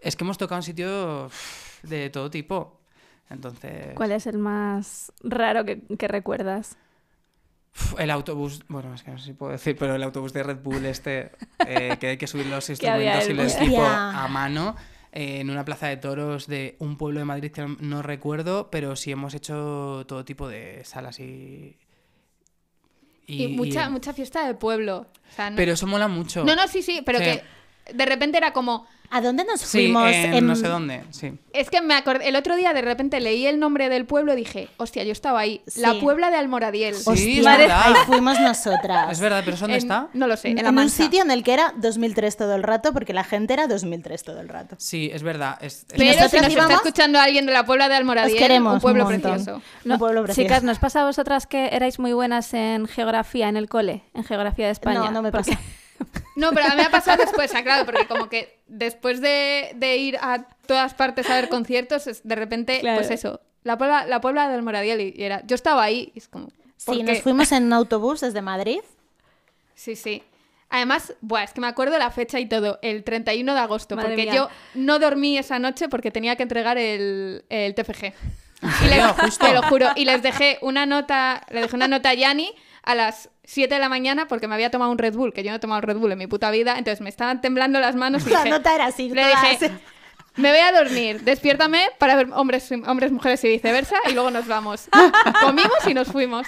[0.00, 1.32] Es que hemos tocado en sitios
[1.84, 2.80] de todo tipo.
[3.30, 6.76] Entonces, ¿Cuál es el más raro que, que recuerdas?
[7.98, 10.58] El autobús, bueno, es que no sé si puedo decir, pero el autobús de Red
[10.62, 11.32] Bull este,
[11.66, 14.76] eh, que hay que subir los instrumentos y el- los equipo a mano.
[15.12, 18.70] eh, en una plaza de toros de un pueblo de Madrid que no, no recuerdo,
[18.70, 21.78] pero sí hemos hecho todo tipo de salas y...
[23.26, 25.06] Y, mucha, y- mucha fiesta de pueblo.
[25.30, 26.44] O sea, no, Pero eso mola mucho.
[26.44, 27.24] no, no, sí, sí, pero Sí.
[27.24, 27.42] que
[27.94, 28.86] de repente era como.
[29.10, 30.10] ¿A dónde nos Sí, fuimos?
[30.12, 31.32] en, en- no sé dónde, sí.
[31.54, 34.36] Es que me acordé, el otro día de repente leí el nombre del pueblo y
[34.36, 35.62] dije, hostia, yo estaba ahí.
[35.76, 35.94] La.
[35.98, 36.94] Puebla de Almoradiel.
[36.94, 37.82] Sí, Hostia, es verdad.
[37.86, 39.10] ahí fuimos nosotras.
[39.10, 40.08] Es verdad, pero ¿eso ¿dónde En- está?
[40.12, 42.62] No lo sé, en, En, la un sitio en el que era 2003 todo el
[42.62, 44.76] rato, porque la gente era 2003 todo el rato.
[44.78, 45.56] Sí, es verdad.
[45.62, 48.38] Es, es- Pero si nos está íbamos- escuchando alguien de la Puebla de Almoradiel, Os
[48.38, 49.62] queremos un pueblo un precioso.
[49.84, 50.46] Un pueblo precioso.
[50.46, 54.02] Chicas, ¿nos pasa a vosotras que erais muy buenas en geografía en el cole?
[54.14, 54.98] En geografía de España.
[55.00, 55.62] No, no me Porque- pasa.
[56.38, 59.96] No, pero a mí me ha pasado después, claro, porque como que después de, de
[59.96, 62.98] ir a todas partes a ver conciertos, es- de repente, Claro.
[62.98, 66.18] pues eso, la Puebla, la Puebla de Almoradiel y, y era, yo estaba ahí, y
[66.18, 66.46] es como,
[66.84, 67.12] ¿por Sí, qué?
[67.12, 68.80] nos fuimos en un autobús desde Madrid.
[69.74, 70.22] Sí, sí.
[70.70, 74.10] Además, buah, es que me acuerdo la fecha y todo, el 31 de agosto, Madre
[74.10, 74.34] porque mía.
[74.34, 78.04] yo no dormí esa noche porque tenía que entregar el, el TFG.
[78.62, 79.14] ¿En serio?
[79.18, 79.46] Justo.
[79.46, 79.86] Te lo juro.
[79.96, 83.80] Y les dejé una nota, le dejé una nota a Yanni a las 7 de
[83.80, 85.96] la mañana porque me había tomado un Red Bull, que yo no he tomado Red
[85.96, 88.74] Bull en mi puta vida, entonces me estaban temblando las manos y La dije, nota
[88.74, 89.08] era así.
[89.08, 89.70] le dije,
[90.36, 94.46] me voy a dormir, despiértame para ver hombres, hombres, mujeres y viceversa y luego nos
[94.46, 94.90] vamos.
[95.40, 96.46] Comimos y nos fuimos.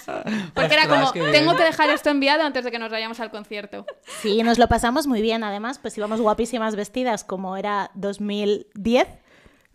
[0.52, 3.30] Porque era Ostras, como, tengo que dejar esto enviado antes de que nos vayamos al
[3.30, 3.86] concierto.
[4.20, 5.42] Sí, nos lo pasamos muy bien.
[5.42, 9.08] Además, pues íbamos guapísimas vestidas, como era 2010,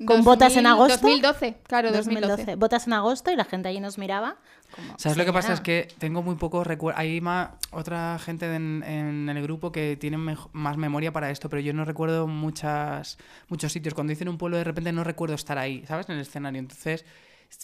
[0.05, 1.07] con botas en 2000, agosto.
[1.07, 2.55] 2012, claro, 2012.
[2.55, 4.37] Botas en agosto y la gente allí nos miraba.
[4.75, 5.53] Como, ¿Sabes lo que pasa?
[5.53, 6.99] Es que tengo muy pocos recuerdos.
[6.99, 11.61] Hay más, otra gente en, en el grupo que tiene más memoria para esto, pero
[11.61, 13.93] yo no recuerdo muchas, muchos sitios.
[13.93, 16.09] Cuando dicen un pueblo, de repente no recuerdo estar ahí, ¿sabes?
[16.09, 16.59] En el escenario.
[16.59, 17.05] Entonces,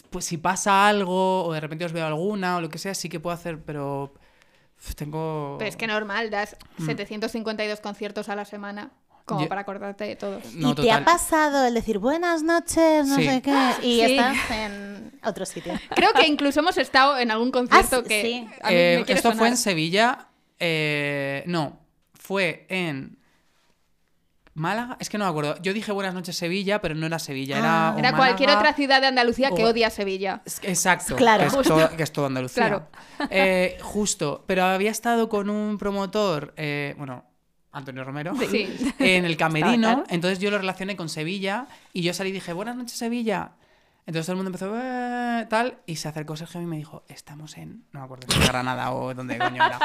[0.08, 3.10] pues si pasa algo o de repente os veo alguna o lo que sea, sí
[3.10, 4.14] que puedo hacer, pero
[4.96, 5.56] tengo...
[5.58, 8.90] Pero es que normal, das 752 conciertos a la semana
[9.24, 10.54] como Yo- para acordarte de todos.
[10.54, 11.04] No, ¿Y te ha total.
[11.04, 13.24] pasado el decir buenas noches, no Sí.
[13.28, 13.70] sé qué?
[13.82, 14.00] Y Sí.
[14.16, 15.72] estás en otro sitio.
[15.94, 18.48] Creo que incluso hemos estado en algún concierto Ah, que sí.
[18.62, 20.26] a mí Eh, me esto fue en Sevilla.
[20.58, 21.78] eh, no,
[22.14, 23.18] fue en
[24.54, 24.98] Málaga.
[25.00, 25.56] Es que no me acuerdo.
[25.62, 27.58] Yo dije buenas noches Sevilla, pero no era Sevilla.
[27.58, 27.96] Era, Ah.
[27.98, 30.42] Era cualquier Málaga, otra ciudad de Andalucía que odia Sevilla.
[30.62, 31.40] Exacto, Claro.
[31.40, 31.74] que, es Justo.
[31.74, 32.66] todo, que es todo Andalucía.
[32.68, 32.86] Claro.
[33.30, 37.24] Eh, justo, pero había estado con un promotor, eh, bueno,
[37.72, 38.68] Antonio Romero, Sí.
[38.98, 40.04] en el camerino, claro.
[40.10, 43.52] entonces yo lo relacioné con Sevilla y yo salí y dije, buenas noches Sevilla.
[44.04, 47.56] Entonces todo el mundo empezó, "Eh", tal, y se acercó Sergio y me dijo, estamos
[47.56, 49.78] en, no me acuerdo si en Granada o donde coño era.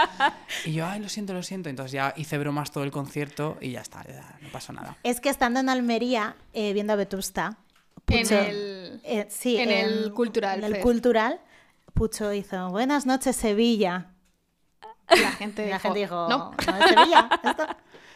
[0.66, 1.70] Y yo, ay, lo siento, lo siento.
[1.70, 4.98] Entonces ya hice bromas todo el concierto y ya está, ya no pasó nada.
[5.04, 7.58] Es que estando en Almería, eh, viendo a Vetusta,
[8.08, 10.84] En el- eh, sí, en el Cultural En el Fest.
[10.84, 11.40] cultural,
[11.94, 14.08] Pucho hizo buenas noches Sevilla.
[15.16, 16.52] Y la gente dijo, la gente dijo, no.
[16.68, 17.30] no, es Sevilla.
[17.44, 17.68] esto".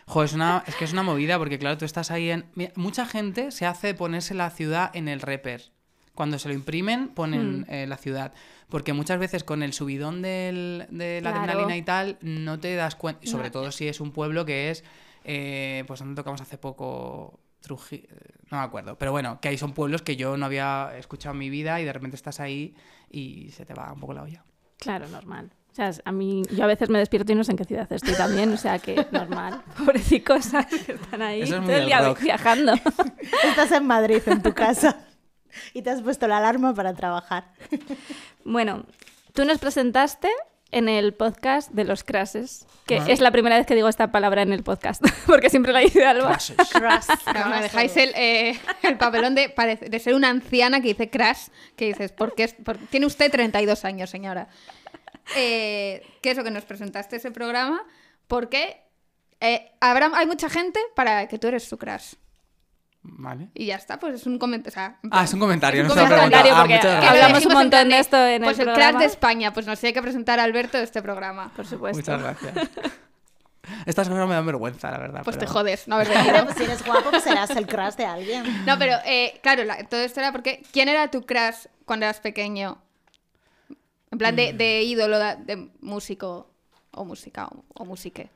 [0.07, 2.45] Jo, es, una, es que es una movida porque, claro, tú estás ahí en...
[2.55, 5.71] Mira, mucha gente se hace ponerse la ciudad en el reper.
[6.15, 8.33] Cuando se lo imprimen, ponen eh, la ciudad.
[8.67, 11.43] Porque muchas veces con el subidón del- de la Claro.
[11.45, 13.25] adrenalina y tal, no te das cuenta.
[13.27, 14.83] Sobre todo si es un pueblo que es...
[15.23, 17.39] eh, pues donde tocamos hace poco...
[17.61, 18.07] Trujillo,
[18.49, 18.97] no me acuerdo.
[18.97, 21.85] Pero bueno, que ahí son pueblos que yo no había escuchado en mi vida y
[21.85, 22.75] de repente estás ahí
[23.11, 24.43] y se te va un poco la olla.
[24.79, 25.51] Claro, normal.
[25.71, 27.91] O sea, a mí, yo a veces me despierto y no sé en qué ciudad
[27.93, 29.61] estoy también, o sea que normal.
[29.77, 30.47] Pobrecicos
[30.85, 32.19] que están ahí es todo el día rock.
[32.19, 32.73] viajando.
[33.47, 34.97] Estás en Madrid, en tu casa.
[35.73, 37.53] Y te has puesto la alarma para trabajar.
[38.43, 38.85] Bueno,
[39.33, 40.29] tú nos presentaste
[40.71, 44.41] en el podcast de los crashes, que es la primera vez que digo esta palabra
[44.41, 46.37] en el podcast, porque siempre la dice Alba.
[46.71, 47.07] Crash.
[47.33, 49.53] No, me dejáis el, eh, el papelón de,
[49.89, 53.29] de ser una anciana que dice crash, que dices, ¿por qué es- por- tiene usted
[53.31, 54.47] 32 años, señora.
[55.35, 57.83] Eh, ¿Qué es lo que nos presentaste ese programa?
[58.27, 58.81] Porque
[59.39, 62.13] eh, habrá, hay mucha gente para que tú eres su crash.
[63.03, 63.49] Vale.
[63.55, 64.71] Y ya está, pues es un comentario.
[64.73, 66.17] Sea, Ah, es un comentario, es no un pregunta.
[66.19, 67.11] comentario Ah, porque que gracias.
[67.11, 68.89] hablamos un montón de esto en el Pues el programa.
[68.91, 71.51] crash de España, pues nos tiene que presentar a Alberto de este programa.
[71.55, 71.97] Por supuesto.
[71.97, 72.69] Muchas gracias.
[73.85, 75.21] Estas cosas me dan vergüenza, la verdad.
[75.23, 76.43] Pues te jodes, no haber venido.
[76.45, 78.65] pues si eres guapo, pues serás el crush de alguien.
[78.65, 80.61] No, pero eh, claro, la- todo esto era porque.
[80.71, 82.81] ¿Quién era tu crush cuando eras pequeño?
[84.11, 84.37] En plan Mm.
[84.37, 86.47] de, de ídolo, de, de músico
[86.91, 88.29] o música o, o musique.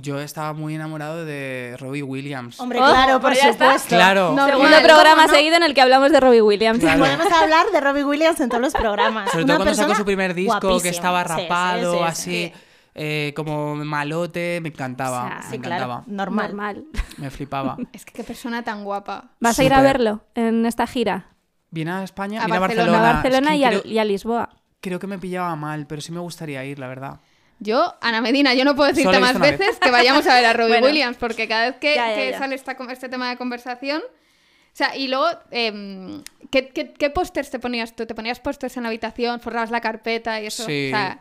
[0.00, 2.58] Yo estaba muy enamorado de Robbie Williams.
[2.58, 3.66] Hombre, Oh, claro, por pues ya está.
[3.66, 3.88] supuesto.
[3.90, 4.34] Claro.
[4.34, 5.32] Segundo ¿cómo programa no?
[5.32, 6.80] seguido en el que hablamos de Robbie Williams.
[6.80, 7.00] Claro.
[7.04, 9.30] Podemos hablar de Robbie Williams en todos los programas.
[9.30, 10.90] Sobre Una todo cuando sacó persona su primer disco, que guapísima.
[10.90, 12.04] estaba Sí, sí, rapado, sí, sí.
[12.04, 12.52] así,
[12.94, 15.24] eh, como malote, me encantaba.
[15.24, 15.94] O sea, me Sí, encantaba.
[15.98, 16.04] claro.
[16.06, 16.46] Normal.
[16.48, 16.84] Normal.
[17.18, 17.76] Me flipaba.
[17.92, 19.32] Es que qué persona tan guapa.
[19.38, 19.92] ¿Vas a ir a Súper.
[19.92, 21.26] verlo en esta gira?
[21.72, 22.92] Viene a España, A viene a Barcelona.
[22.92, 23.10] Barcelona.
[23.10, 24.48] a Barcelona Es que y, a, creo, y a Lisboa.
[24.80, 27.18] creo que me pillaba mal, pero sí me gustaría ir, la verdad.
[27.58, 29.58] Yo, Ana Medina, yo no puedo decirte más vez.
[29.58, 30.86] veces que vayamos a ver a Robbie Bueno.
[30.86, 32.38] Williams, porque cada vez que, Ya, ya, que ya.
[32.38, 34.00] sale esta, este tema de conversación.
[34.02, 38.06] O sea, y luego, em, ¿qué, qué, qué pósters te ponías tú?
[38.06, 40.64] ¿Te ponías pósters en la habitación, forrabas la carpeta y eso?
[40.64, 40.86] Sí.
[40.92, 41.18] O sea,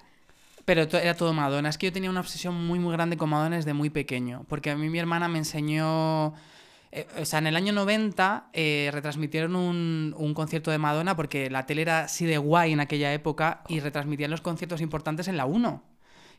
[0.65, 1.69] Pero to- era todo Madonna.
[1.69, 4.45] Es que yo tenía una obsesión muy, muy grande con Madonna desde muy pequeño.
[4.47, 6.33] Porque a mí mi hermana me enseñó.
[6.91, 11.49] Eh, o sea, en el año 90 eh, retransmitieron un, un concierto de Madonna porque
[11.49, 15.37] la tele era así de guay en aquella época y retransmitían los conciertos importantes en
[15.37, 15.83] la 1.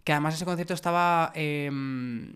[0.05, 2.35] Que además ese concierto estaba em,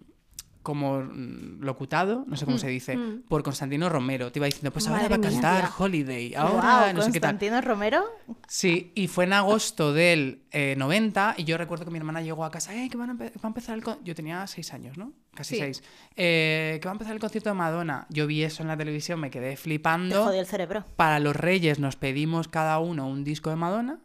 [0.66, 3.22] como mm, locutado, no sé cómo se dice, mm.
[3.28, 4.32] por Constantino Romero.
[4.32, 5.30] Te iba diciendo, pues ahora va a mía.
[5.30, 7.30] cantar Holiday, ahora no sé qué tal.
[7.30, 8.04] Constantino Romero.
[8.48, 12.44] Sí, y fue en agosto del eh, 90 y yo recuerdo que mi hermana llegó
[12.44, 13.84] a casa, eh, que van a va a empezar el...
[13.84, 14.02] con-".
[14.04, 15.12] Yo tenía seis años, ¿no?
[15.34, 15.60] Casi Sí.
[15.60, 15.82] seis.
[16.16, 18.08] Eh, que va a empezar el concierto de Madonna.
[18.10, 20.24] Yo vi eso en la televisión, me quedé Te flipando.
[20.24, 20.84] jodió el cerebro.
[20.96, 24.00] Para los Reyes nos pedimos cada uno un disco de Madonna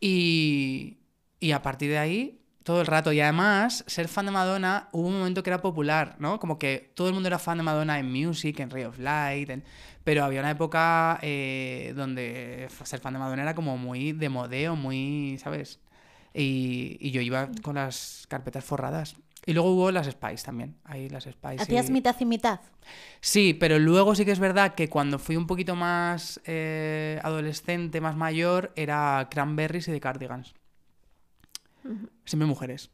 [0.00, 0.98] y,
[1.38, 2.39] y a partir de ahí
[2.70, 3.12] todo el rato.
[3.12, 6.38] Y además, ser fan de Madonna hubo un momento que era popular, ¿no?
[6.38, 9.50] Como que todo el mundo era fan de Madonna en Music, en Ray of Light,
[9.50, 9.64] en-
[10.04, 14.76] pero había una época eh, donde ser fan de Madonna era como muy de modeo,
[14.76, 15.80] muy, ¿sabes?
[16.32, 19.16] Y, y yo iba con las carpetas forradas.
[19.46, 20.76] Y luego hubo las Spice también.
[20.84, 21.62] Ahí las Spice.
[21.62, 22.60] Hacías y- mitad y mitad.
[23.20, 28.00] Sí, pero luego sí que es verdad que cuando fui un poquito más eh, adolescente,
[28.00, 30.54] más mayor, era Cranberries y The Cardigans.
[32.24, 32.90] Siempre mujeres.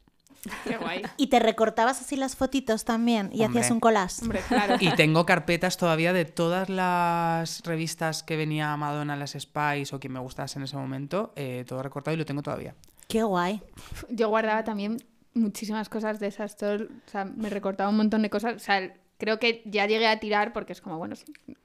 [0.63, 1.01] qué guay.
[1.17, 3.61] Y te recortabas así las fotitos también y Hombre.
[3.61, 4.21] hacías un collage.
[4.21, 4.75] Hombre, claro.
[4.79, 10.13] Y tengo carpetas todavía de todas las revistas que venía Madonna, las Spice o quien
[10.13, 12.75] me gustase en ese momento, eh, todo recortado y lo tengo todavía.
[13.07, 13.61] Qué guay.
[14.09, 14.97] Yo guardaba también
[15.33, 16.57] muchísimas cosas de esas.
[16.57, 18.55] todo o sea, me recortaba un montón de cosas.
[18.55, 21.15] O sea, creo que ya llegué a tirar porque es como, bueno,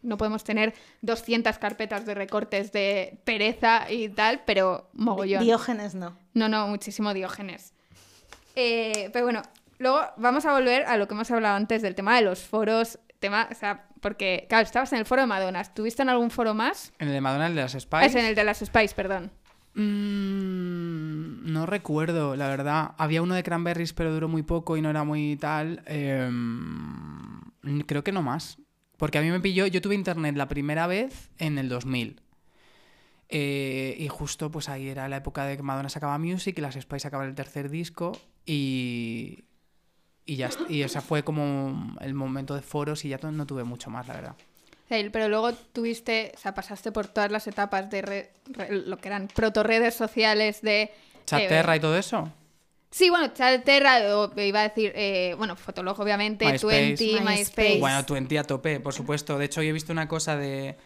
[0.02, 5.44] no podemos tener 200 carpetas de recortes de pereza y tal, pero mogollón.
[5.44, 6.16] Diógenes no.
[6.34, 7.74] No, no, muchísimo Diógenes.
[8.56, 9.42] Eh, pero bueno,
[9.78, 12.98] luego vamos a volver a lo que hemos hablado antes del tema de los foros.
[13.18, 15.60] Tema, o sea, porque, claro, estabas en el foro de Madonna.
[15.60, 16.92] ¿Estuviste en algún foro más?
[16.98, 18.06] En el de Madonna, el de las Spice.
[18.06, 19.30] Es en el de las Spice, perdón.
[19.74, 22.94] Mm, no recuerdo, la verdad.
[22.98, 25.82] Había uno de Cranberries, pero duró muy poco y no era muy tal.
[25.87, 27.40] Em,
[27.87, 28.58] creo que no más.
[28.96, 32.20] Porque a mí me pilló, yo tuve internet la primera vez en el 2000.
[33.28, 36.74] Eh, y justo pues ahí era la época de que Madonna sacaba Music y las
[36.74, 38.12] Spice sacaban el tercer disco
[38.44, 39.44] y,
[40.26, 43.88] y ya y esa fue como el momento de foros y ya no tuve mucho
[43.88, 44.37] más, la verdad.
[45.12, 49.09] Pero luego tuviste, o sea, pasaste por todas las etapas de re- re- lo que
[49.09, 50.90] eran proto-redes sociales de...
[51.24, 52.31] Chaterra eh, y todo eso.
[52.90, 56.59] Sí, bueno, Chaterra, o iba a decir, eh, bueno, Fotolog obviamente, MySpace.
[56.61, 57.38] Twenty, MySpace.
[57.38, 57.78] MySpace.
[57.78, 59.38] Bueno, Twenty a tope, por supuesto.
[59.38, 60.76] De hecho, yo he visto una cosa de,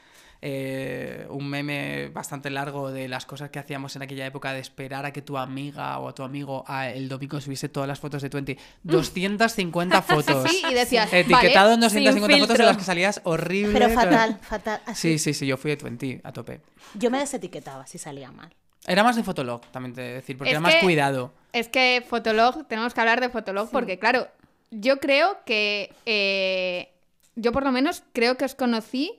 [0.42, 5.04] eh, un meme bastante largo de las cosas que hacíamos en aquella época de esperar
[5.06, 8.22] a que tu amiga o a tu amigo a el domingo subiese todas las fotos
[8.22, 8.56] de Twenty.
[8.84, 10.50] 250 fotos.
[10.50, 12.66] Sí, y decías, Etiquetado en Vale, 250 sin fotos en filtro.
[12.66, 13.72] las que salías horrible.
[13.72, 14.80] Pero fatal, fatal.
[14.86, 15.12] Así.
[15.12, 16.60] Sí, sí, sí, yo fui de Twenty a tope.
[16.94, 18.54] Yo me desetiquetaba si salía mal.
[18.86, 21.32] Era más de Fotolog, también te de decir, porque Es era más que- cuidado.
[21.52, 24.28] Es que Fotolog, tenemos que hablar de Fotolog porque, claro,
[24.70, 25.92] yo creo que.
[26.06, 26.92] eh,
[27.34, 29.12] yo por lo menos creo que os conocí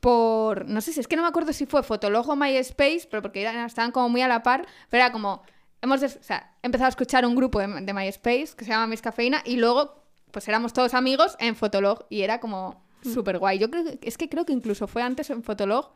[0.00, 0.66] por.
[0.66, 3.42] No sé si es que no me acuerdo si fue Fotolog o MySpace, pero porque
[3.42, 4.66] eran- estaban como muy a la par.
[4.90, 5.42] Pero era como.
[5.80, 8.70] Hemos des- o sea, he empezado a escuchar un grupo de, de MySpace que se
[8.72, 13.38] llama Miss Cafeína y luego, pues éramos todos amigos en Fotolog y era como súper
[13.38, 13.58] guay.
[13.60, 15.92] Yo creo es que creo que incluso fue antes en Fotolog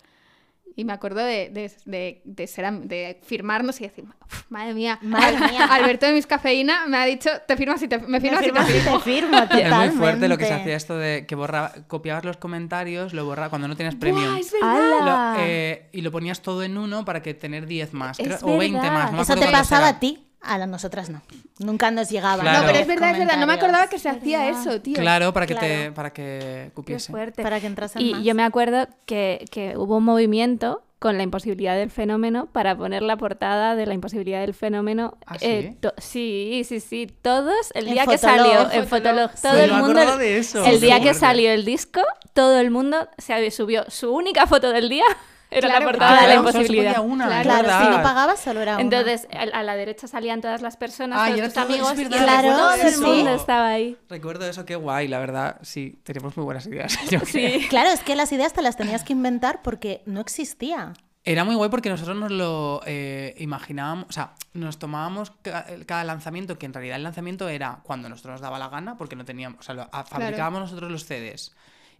[0.74, 4.74] y me acuerdo de, de, de, de ser am- de firmarnos y decir, "Uf, madre
[4.74, 5.64] mía, Madre Al- mía.
[5.70, 8.50] Alberto de Mis Cafeína me ha dicho, te firmas y te, me firmas Me y
[8.52, 8.98] te y firmo.
[8.98, 12.37] te firmo, Es muy fuerte lo que se hacía esto de que borraba, copiabas los
[12.37, 14.37] comentarios, lo borraba cuando no tenías premium.
[14.37, 14.52] Es.
[14.61, 18.56] Lo- eh, y lo ponías todo en uno para que tener 10 más, creo- o
[18.58, 18.92] 20 verdad.
[18.94, 19.12] más.
[19.12, 21.22] No Eso te pasaba a ti, a las nosotras no.
[21.59, 22.42] Nunca nos llegaba.
[22.42, 22.61] Claro.
[22.61, 24.61] No, pero es verdad, es verdad, no me acordaba que se hacía verdad.
[24.61, 24.94] eso, tío.
[24.94, 27.12] Claro, para que te para que Qué cupiese.
[27.12, 27.42] fuerte.
[27.42, 28.22] Para que entrasen Y más.
[28.24, 33.02] yo me acuerdo que, que hubo un movimiento con la imposibilidad del fenómeno para poner
[33.02, 35.16] la portada de la imposibilidad del fenómeno.
[35.26, 36.62] ¿Ah, eh, sí?
[36.62, 37.12] sí, sí, sí.
[37.22, 38.46] Todos, el En día que Fotolog.
[38.46, 39.31] salió En Fotolog, Fotolog.
[39.42, 39.85] todo Sí, el mundo.
[39.87, 40.64] acordaba de eso.
[40.64, 42.00] El día que salió el disco,
[42.35, 45.05] todo el mundo se subió su única foto del día.
[45.52, 46.94] Era Claro, la portada Ah, de la claro, solo se imposibilidad.
[46.96, 48.82] podía una, Claro, Claro, si no pagabas solo era una.
[48.82, 52.48] Entonces, a, a la derecha salían todas las personas, Ah, todos tus amigos, y Claro,
[52.48, 53.00] todo el sí.
[53.00, 53.96] mundo estaba ahí.
[54.08, 55.58] Recuerdo eso, qué guay, la verdad.
[55.62, 56.96] Sí, teníamos muy buenas ideas.
[57.10, 57.20] yo.
[57.20, 57.66] Sí.
[57.68, 60.94] Claro, es que las ideas te las tenías que inventar porque no existía.
[61.24, 66.02] Era muy guay porque nosotros nos lo eh, imaginábamos, o sea, nos tomábamos ca- cada
[66.02, 69.24] lanzamiento, que en realidad el lanzamiento era cuando nosotros nos daba la gana, porque no
[69.24, 71.52] teníamos, o sea, lo- a- fabricábamos nosotros los CDs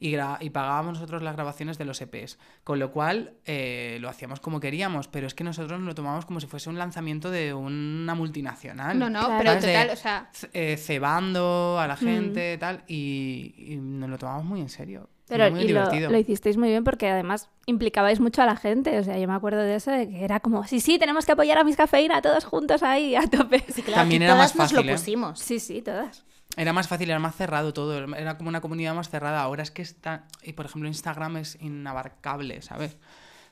[0.03, 4.59] y, pagábamos nosotros las grabaciones de los EPs, con lo cual eh, lo hacíamos como
[4.59, 8.15] queríamos, pero es que nosotros nos lo tomábamos como si fuese un lanzamiento de una
[8.15, 8.99] multinacional.
[8.99, 9.35] No, no, Claro.
[9.39, 14.45] pero total, o sea, eh, cebando a la gente, tal, y, y nos lo tomamos
[14.45, 15.09] muy en serio.
[15.29, 18.99] Pero muy y lo, hicisteis muy bien porque además implicabais mucho a la gente.
[18.99, 21.33] O sea, yo me acuerdo de eso, de que era como, sí, sí, tenemos que
[21.33, 23.65] apoyar a mis cafeína todos juntos ahí, a tope.
[23.73, 24.97] Sí, claro, También era más todas nos fácil, lo ¿eh?
[24.97, 25.39] pusimos.
[25.39, 26.25] Sí, sí, todas.
[26.57, 29.41] Era más fácil, era más cerrado todo, era como una comunidad más cerrada.
[29.41, 32.97] Ahora es que está, y por ejemplo Instagram es inabarcable, ¿sabes?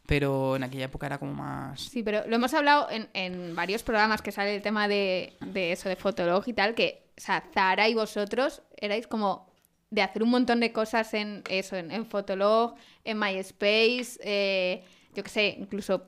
[0.07, 1.81] Pero en aquella época era como más...
[1.81, 5.73] sí, pero lo hemos hablado en, en varios programas que sale el tema de, de
[5.73, 9.51] eso, de Fotolog y tal, que, o sea, Zara y vosotros erais como
[9.91, 14.85] de hacer un montón de cosas en eso, en, en Fotolog, en MySpace, eh,
[15.15, 16.07] yo qué sé, incluso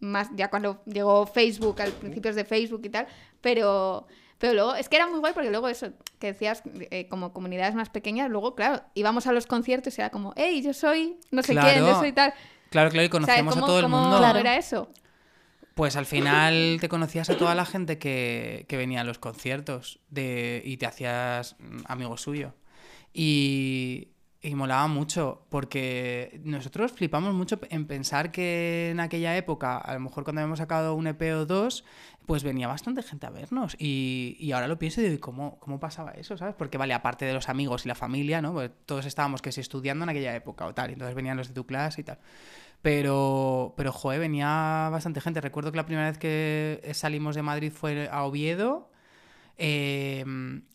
[0.00, 3.06] más ya cuando llegó Facebook, al principios de Facebook y tal,
[3.40, 4.06] pero,
[4.44, 7.74] pero luego, es que era muy guay porque luego eso, que decías, eh, como comunidades
[7.74, 11.42] más pequeñas, luego, claro, íbamos a los conciertos y era como, hey, yo soy no
[11.42, 12.34] sé quién, yo soy tal.
[12.68, 14.18] Claro, claro, y O sea, conocíamos ¿cómo- a todo el mundo.
[14.18, 14.38] Claro.
[14.38, 14.90] era eso?
[15.74, 20.00] Pues al final te conocías a toda la gente que, que venía a los conciertos
[20.10, 22.52] de, y te hacías mm, amigo suyo.
[23.14, 24.08] Y,
[24.44, 30.00] y molaba mucho, porque nosotros flipamos mucho en pensar que en aquella época, a lo
[30.00, 31.82] mejor cuando habíamos sacado un EP o dos,
[32.26, 33.74] pues venía bastante gente a vernos.
[33.78, 36.36] Y, y ahora lo pienso y digo, ¿y ¿cómo, ¿cómo pasaba eso?
[36.36, 36.54] ¿Sabes?
[36.58, 38.52] Porque vale, aparte de los amigos y la familia, ¿no?
[38.52, 41.48] Pues todos estábamos que sí estudiando en aquella época o tal, y entonces venían los
[41.48, 42.18] de tu clase y tal.
[42.82, 45.40] Pero, pero, joder, venía bastante gente.
[45.40, 48.90] Recuerdo que la primera vez que salimos de Madrid fue a Oviedo.
[49.58, 50.24] eh,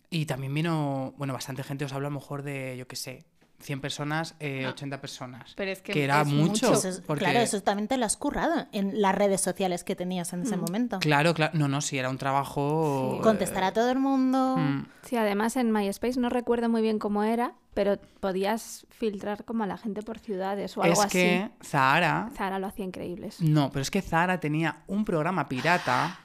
[0.10, 1.86] y también vino, bueno, bastante gente.
[1.86, 3.25] Os hablo a lo mejor de, yo qué sé,
[3.61, 5.53] 100 personas, eh, 80 personas.
[5.55, 6.67] Pero es que era es mucho.
[6.69, 6.73] mucho.
[6.73, 9.95] Eso es- porque- Claro, eso también te lo has currado en las redes sociales que
[9.95, 10.99] tenías en ese momento.
[10.99, 11.51] Claro, claro.
[11.57, 13.15] No, no, sí, era un trabajo.
[13.17, 13.21] Sí.
[13.23, 14.55] Contestar a todo el mundo.
[14.57, 14.85] Mm.
[15.03, 19.67] Sí, además en MySpace no recuerdo muy bien cómo era, pero podías filtrar como a
[19.67, 22.25] la gente por ciudades o algo Es que Zahara.
[22.27, 22.35] así.
[22.37, 23.41] Zara lo hacía increíbles.
[23.41, 26.19] No, pero es que Zara tenía un programa pirata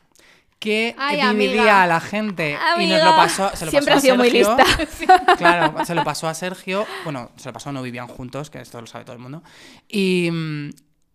[0.59, 1.83] que Ay, dividía amiga.
[1.83, 3.51] a la gente y nos lo pasó.
[3.55, 4.57] Se lo Siempre pasó ha sido a muy Sergio.
[4.57, 5.37] lista.
[5.37, 6.87] Claro, se lo pasó a Sergio.
[7.05, 9.43] Bueno, se lo pasó, no vivían juntos, que esto lo sabe todo el mundo.
[9.89, 10.31] Y,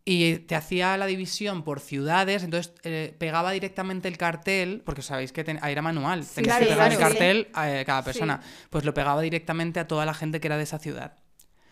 [0.05, 5.31] y te hacía la división por ciudades, entonces eh, pegaba directamente el cartel, porque sabéis
[5.31, 8.41] que ten- era manual, tenías claro, que pegar el cartel a eh, cada persona.
[8.69, 11.15] Pues lo pegaba directamente a toda la gente que era de esa ciudad.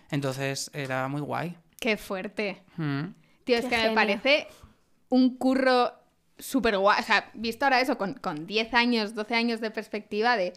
[0.10, 1.58] Entonces era muy guay.
[1.80, 2.64] Qué fuerte.
[2.78, 3.04] Mm.
[3.44, 3.92] Tío, es Qué que genio.
[3.92, 4.48] me parece
[5.10, 5.92] un curro
[6.40, 7.00] súper guay.
[7.00, 10.54] O sea, visto ahora eso con, con 10 años, 12 años de perspectiva de,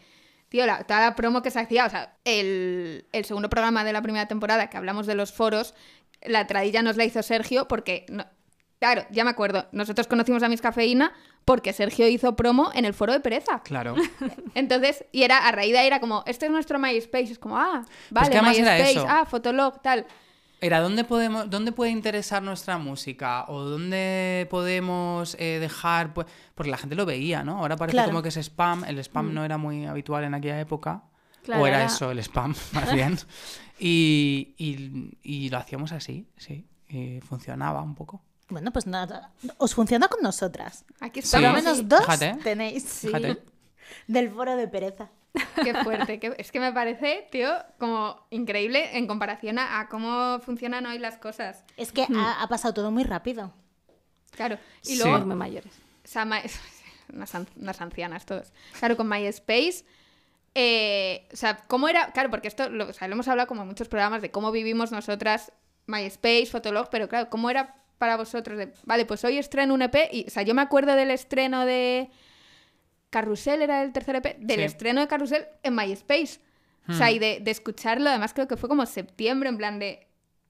[0.48, 1.86] tío, la, toda la promo que se hacía.
[1.86, 5.74] O sea, el, el segundo programa de la primera temporada que hablamos de los foros,
[6.22, 8.26] la tradilla nos la hizo Sergio porque, no-
[8.78, 11.12] claro, ya me acuerdo, nosotros conocimos a Miss Cafeína
[11.44, 13.62] porque Sergio hizo promo en el foro de Pereza.
[13.62, 13.94] Claro.
[14.54, 17.32] Entonces, y era, a raíz de ahí era como, este es nuestro MySpace.
[17.32, 20.06] Es como, ah, vale, además era MySpace, ah, Fotolog, tal.
[20.62, 26.70] Era dónde podemos, dónde puede interesar nuestra música o dónde podemos eh, dejar, pues, porque
[26.70, 27.58] la gente lo veía, ¿no?
[27.58, 28.10] Ahora parece Claro.
[28.10, 28.84] como que es spam.
[28.84, 31.02] El spam no era muy habitual en aquella época.
[31.42, 33.18] Claro, o era, era- eso, el spam, más bien.
[33.78, 36.66] Y, y- y lo hacíamos así, sí.
[36.88, 38.20] Y funcionaba un poco.
[38.50, 40.84] Bueno, pues nada, os funciona con nosotras.
[41.00, 41.30] Aquí Sí.
[41.32, 42.34] Por lo menos dos Fíjate.
[42.42, 43.38] tenéis Fíjate.
[44.08, 45.08] del foro de pereza.
[45.62, 46.18] Qué fuerte.
[46.18, 50.98] qué- Es que me parece, tío, como increíble en comparación a, a cómo funcionan hoy
[50.98, 51.64] las cosas.
[51.76, 53.52] Es que ha, ha pasado todo muy rápido.
[54.32, 54.58] Claro.
[54.82, 54.98] Y Sí.
[54.98, 55.72] luego, muy mayores.
[56.04, 56.40] o sea, ma-
[57.12, 58.52] unas, an- unas ancianas todos.
[58.78, 59.84] Claro, con MySpace.
[60.54, 62.10] eh, o sea, ¿cómo era?
[62.12, 64.50] Claro, porque esto lo, o sea, lo hemos hablado como en muchos programas de cómo
[64.50, 65.52] vivimos nosotras
[65.86, 68.58] MySpace, Fotolog, pero claro, ¿cómo era para vosotros?
[68.58, 71.64] De, vale, pues hoy estreno un EP y, o sea, yo me acuerdo del estreno
[71.66, 72.10] de
[73.10, 74.62] Carrusel, era el tercer EP, del Sí.
[74.64, 76.38] estreno de Carrusel en MySpace.
[76.88, 80.08] O sea, y de, de escucharlo, además creo que fue como septiembre, en plan de...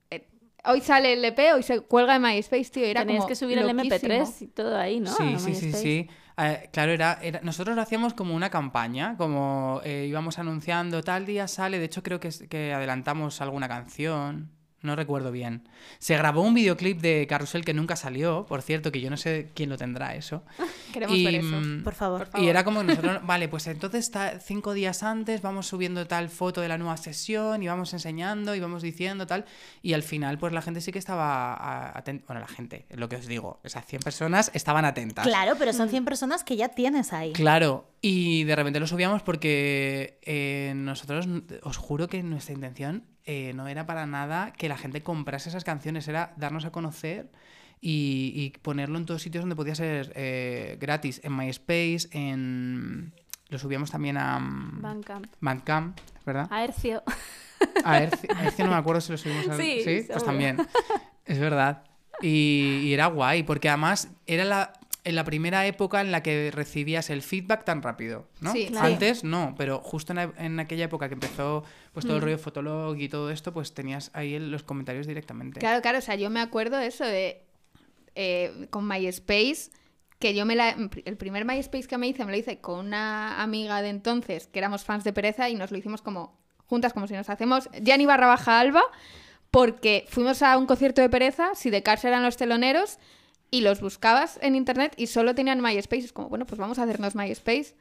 [0.09, 0.27] eh,
[0.65, 3.57] hoy sale el EP, hoy se cuelga en MySpace, tío, era Tenías como que subir
[3.59, 4.13] el loquísimo.
[4.13, 5.11] MP3 y todo ahí, ¿no?
[5.13, 6.09] Sí, sí, sí, sí.
[6.37, 11.25] Eh, claro, era, era- nosotros lo hacíamos como una campaña, como eh, íbamos anunciando tal
[11.27, 14.49] día sale, de hecho creo que, es- que adelantamos alguna canción,
[14.81, 15.67] no recuerdo bien.
[15.99, 19.49] Se grabó un videoclip de Carrusel que nunca salió, por cierto, que yo no sé
[19.53, 20.43] quién lo tendrá eso.
[20.93, 21.59] Queremos Y, ver eso.
[21.61, 22.29] mm, Por favor.
[22.29, 26.05] Por Y era como que nosotros, vale, pues entonces está cinco días antes vamos subiendo
[26.07, 29.45] tal foto de la nueva sesión y vamos enseñando y vamos diciendo tal.
[29.81, 32.25] Y al final, pues la gente sí que estaba atenta.
[32.27, 35.25] Bueno, la gente, es lo que os digo, esas 100 personas estaban atentas.
[35.25, 37.33] Claro, pero son 100 personas que ya tienes ahí.
[37.33, 41.27] Claro, y de repente lo subíamos porque eh, nosotros,
[41.63, 45.63] os juro que nuestra intención eh, no era para nada que la gente comprase esas
[45.63, 47.31] canciones, era darnos a conocer
[47.79, 53.13] y, y ponerlo en todos sitios donde podía ser eh, gratis, en MySpace, en...
[53.49, 55.27] Lo subíamos también a mm, Bandcamp.
[55.41, 56.47] Bandcamp, ¿verdad?
[56.49, 57.03] A Hercio.
[57.85, 59.55] A Herci- a Hercio no me acuerdo si lo subimos a...
[59.55, 60.25] Sí, pues seguro.
[60.25, 60.57] también.
[61.25, 61.83] Es verdad.
[62.19, 66.49] Y, y era guay, porque además era la, en la primera época en la que
[66.51, 68.51] recibías el feedback tan rápido, ¿no?
[68.51, 68.87] Sí, claro.
[68.87, 71.63] Antes no, pero justo en, en aquella época que empezó
[71.93, 72.07] pues Mm.
[72.07, 75.59] todo el rollo Fotolog y todo esto, pues tenías ahí el- los comentarios directamente.
[75.59, 77.43] Claro, claro, o sea, yo me acuerdo de eso de
[78.15, 79.71] eh, con MySpace,
[80.19, 80.75] que yo me la
[81.05, 84.59] el primer MySpace que me hice me lo hice con una amiga de entonces que
[84.59, 86.37] éramos fans de Pereza y nos lo hicimos como
[86.67, 88.83] juntas como si nos hacemos Gianni barra baja Alba
[89.49, 92.99] porque fuimos a un concierto de Pereza, si de Cars eran los teloneros
[93.49, 96.83] y los buscabas en internet y solo tenían MySpace, es como, bueno, pues vamos a
[96.83, 97.75] hacernos MySpace.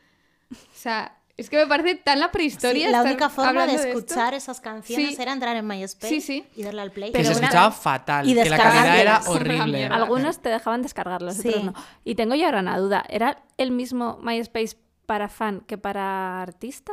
[0.52, 2.91] O sea, es que me parece tan la Sí, prehistoria.
[2.91, 5.22] la única forma de escuchar esas canciones Sí.
[5.22, 6.45] era entrar en MySpace Sí, sí.
[6.57, 7.11] y darle al play.
[7.11, 9.86] que Pero se escuchaba fatal, y que la calidad era horrible.
[9.86, 11.49] Algunos te dejaban descargarlos, Sí.
[11.49, 11.74] otros no.
[12.05, 13.05] Y tengo yo ahora una duda.
[13.09, 14.76] ¿Era el mismo MySpace
[15.07, 16.93] para fan que para artista?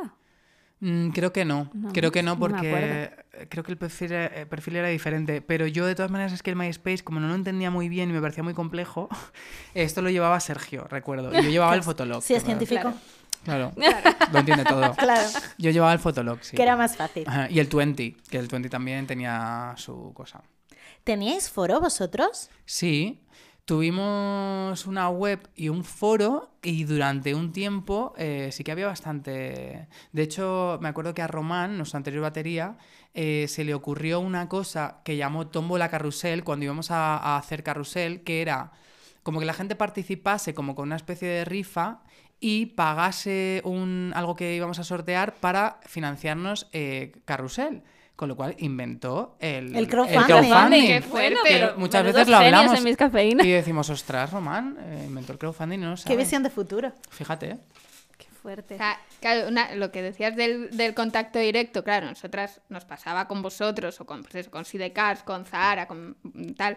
[0.80, 3.10] Mm, creo que no, No, creo que no porque
[3.50, 6.52] creo que el perfil, eh, perfil era diferente, pero yo de todas maneras es que
[6.52, 9.10] el MySpace, como no lo entendía muy bien y me parecía muy complejo,
[9.74, 12.22] esto lo llevaba Sergio, recuerdo, y yo llevaba el Fotolog.
[12.22, 12.98] Si es científico, Claro,
[14.32, 14.94] lo entiende todo.
[14.96, 15.28] claro,
[15.58, 16.56] Yo llevaba el Fotolog, sí.
[16.56, 17.24] que era más fácil.
[17.28, 20.42] Ajá, Y el 20, que el 20 también tenía su cosa.
[21.04, 22.50] ¿Teníais foro vosotros?
[22.66, 23.22] Sí,
[23.64, 29.88] tuvimos una web y un foro y durante un tiempo eh, sí que había bastante...
[30.12, 32.78] De hecho, me acuerdo que a Román, nuestra anterior batería,
[33.14, 37.64] eh, se le ocurrió una cosa que llamó Tómbola Carrusel cuando íbamos a, a hacer
[37.64, 38.72] carrusel, que era
[39.24, 42.04] como que la gente participase como con una especie de rifa
[42.40, 47.84] y pagase un, algo que íbamos a sortear para financiarnos eh, carrusel.
[48.16, 50.88] Con lo cual inventó el, El crowdfunding.
[50.88, 51.38] Qué fuerte.
[51.44, 53.46] Pero muchas veces lo hablamos en mis cafeínas.
[53.46, 56.16] y decimos, ostras, Román, eh, inventó el crowdfunding no lo Qué sabe".
[56.18, 56.94] visión de futuro.
[57.12, 57.52] Fíjate.
[57.52, 57.58] ¿eh?
[58.18, 58.74] Qué fuerte.
[58.74, 63.28] O sea, claro, una- lo que decías del, del contacto directo, claro, nosotras nos pasaba
[63.28, 66.18] con vosotros o con, pues eso, con Sidecars, con Zahara, con
[66.58, 66.76] tal.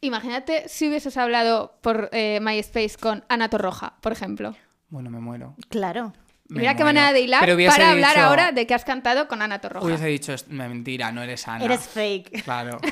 [0.00, 4.54] Imagínate si hubieses hablado por eh, MySpace con Ana Torroja, por ejemplo.
[4.88, 5.56] Bueno, me muero.
[5.68, 6.12] Claro.
[6.48, 6.98] Me Mira qué muero.
[7.00, 9.84] manera de hilar para hablar ahora de que has cantado con Ana Torroja.
[9.84, 11.64] Hubiese dicho, "Es mentira, no eres Ana.
[11.64, 12.44] Eres fake.
[12.44, 12.78] Claro.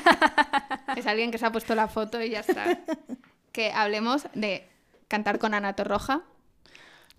[0.97, 2.77] Es alguien que se ha puesto la foto y ya está.
[3.51, 4.67] que hablemos de
[5.07, 6.21] cantar con Ana Torroja.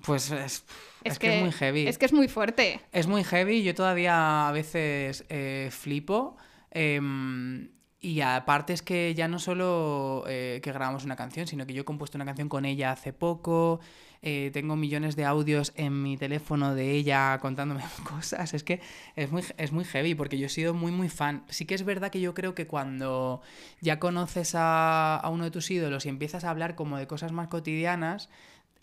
[0.04, 0.64] Pues es,
[1.04, 1.86] es que, es muy heavy.
[1.88, 2.80] Es que es muy fuerte.
[2.92, 3.62] Es muy heavy.
[3.62, 6.36] Yo todavía a veces eh, flipo.
[6.70, 7.70] em,
[8.00, 11.82] y aparte es que ya no solo eh, que grabamos una canción, sino que yo
[11.82, 13.80] he compuesto una canción con ella hace poco.
[14.22, 18.54] eh, tengo millones de audios en mi teléfono de ella contándome cosas.
[18.54, 18.80] Es que
[19.16, 21.44] es muy, es muy heavy porque yo he sido muy, muy fan.
[21.48, 23.40] Sí que es verdad que yo creo que cuando
[23.80, 27.32] ya conoces a, a uno de tus ídolos y empiezas a hablar como de cosas
[27.32, 28.28] más cotidianas,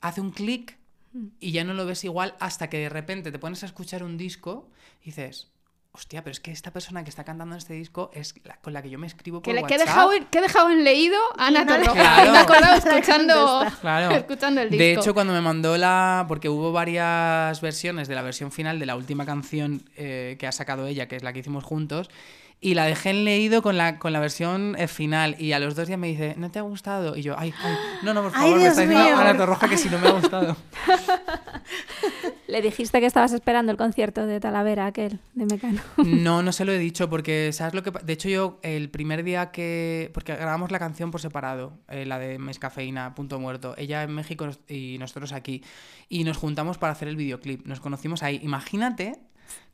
[0.02, 0.78] hace un clic
[1.40, 4.18] y ya no lo ves igual hasta que de repente te pones a escuchar un
[4.18, 4.70] disco
[5.02, 5.53] y dices,
[5.96, 8.74] hostia, pero es que esta persona que está cantando en este disco es la con
[8.74, 9.88] la que yo me escribo por Que, le, que, he WhatsApp.
[9.88, 11.94] dejado, en- que he dejado en leído Ana no Torroja.
[11.94, 12.32] Claro.
[12.32, 12.74] Me he acordado.
[13.82, 14.16] Claro.
[14.16, 14.84] escuchando el disco.
[14.84, 16.26] De hecho, cuando me mandó la.
[16.28, 20.52] Porque hubo varias versiones de la versión final de la última canción eh, que ha
[20.52, 22.10] sacado ella, que es la que hicimos juntos.
[22.64, 25.36] Y la dejé en leído con la, con la versión eh, final.
[25.38, 27.18] Y a los dos días me dice, ¿no te ha gustado?
[27.18, 29.18] Y yo, ay, ay, no, no, por Ay, favor, me está diciendo.
[29.18, 30.56] Ana Torroja que si no me ha gustado.
[32.48, 35.82] Le dijiste que estabas esperando el concierto de Talavera, aquel, de Mecano.
[35.98, 39.26] No, no se lo he dicho porque, ¿sabes lo que De hecho, yo el primer
[39.26, 40.10] día que...
[40.14, 43.76] Porque grabamos la canción por separado, eh, la de Mescafeína, Punto Muerto.
[43.78, 45.64] Ella en México y nosotros aquí.
[46.08, 47.66] Y nos juntamos para hacer el videoclip.
[47.66, 48.40] Nos conocimos ahí.
[48.42, 49.20] Imagínate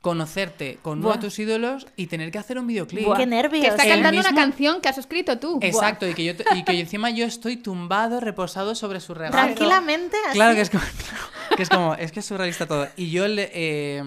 [0.02, 3.06] conocerte con uno de tus ídolos y tener que hacer un videoclip.
[3.06, 3.18] Buah.
[3.18, 3.64] Qué nervios.
[3.66, 5.60] que está El cantando una canción que has escrito tú.
[5.62, 9.34] Exacto, y que, yo, y que encima yo estoy tumbado, reposado sobre su regazo.
[9.38, 10.36] Tranquilamente, así.
[10.36, 10.84] Claro que es como,
[11.58, 12.88] que es como, es que es surrealista todo.
[12.96, 14.04] Y yo le- eh,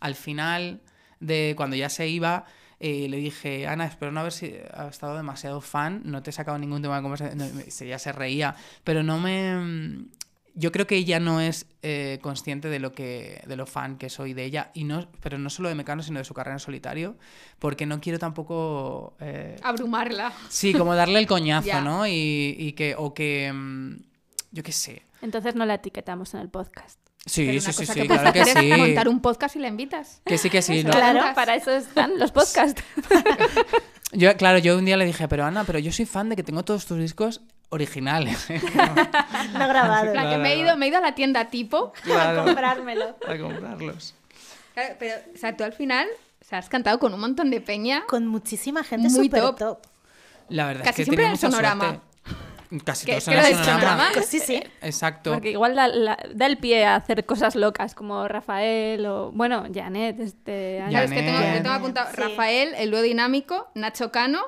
[0.00, 0.80] al final
[1.20, 2.46] de cuando ya se iba,
[2.80, 6.32] eh, le dije, Ana, espero no haber si- ha estado demasiado fan, no te he
[6.32, 7.36] sacado ningún tema de conversación.
[7.38, 10.06] No, me- se- ya se reía, pero no me...
[10.56, 14.08] Yo creo que ella no es eh, consciente de lo que de lo fan que
[14.08, 16.60] soy de ella y no pero no solo de Mecano sino de su carrera en
[16.60, 17.16] solitario
[17.58, 20.32] porque no quiero tampoco eh, Abrumarla.
[20.48, 23.96] sí como darle el coñazo no y, y que o que mm,
[24.52, 27.00] yo qué sé Entonces no la etiquetamos en el podcast.
[27.26, 28.68] Sí, Pero sí, una sí, cosa sí, que claro que sí.
[28.76, 30.20] montar un podcast y la invitas.
[30.26, 30.84] Que sí, que sí.
[30.84, 30.90] No.
[30.90, 32.82] Claro, para eso están los podcasts.
[34.12, 36.44] Yo, claro, yo un día le dije, pero Ana, pero yo soy fan de que
[36.44, 37.40] tengo todos tus discos
[37.74, 38.46] originales.
[39.52, 40.06] No grabado.
[40.06, 40.68] En plan, que Claro, me he, claro.
[40.68, 42.44] ido, me he ido a la tienda tipo Claro.
[42.44, 43.16] comprármelo.
[43.28, 44.14] A comprarlos.
[44.74, 46.08] Claro, pero, o sea, tú al final
[46.40, 48.04] o sea, has cantado con un montón de peña.
[48.06, 49.58] Con muchísima gente Muy súper top.
[49.58, 49.78] top.
[50.48, 51.84] La verdad Casi es que siempre en mucha Sonorama.
[51.84, 52.04] suerte.
[52.84, 54.08] Casi ¿Qué- todos en el Sonorama.
[54.26, 54.62] Sí, sí.
[54.82, 55.32] Exacto.
[55.32, 59.64] Porque igual da, la- da el pie a hacer cosas locas como Rafael o, bueno,
[59.72, 60.90] Janet este año.
[60.90, 61.56] Claro, es que tengo, Janet.
[61.58, 62.20] yo tengo apuntado Sí.
[62.20, 64.42] Rafael, el dúo dinámico, Nacho Cano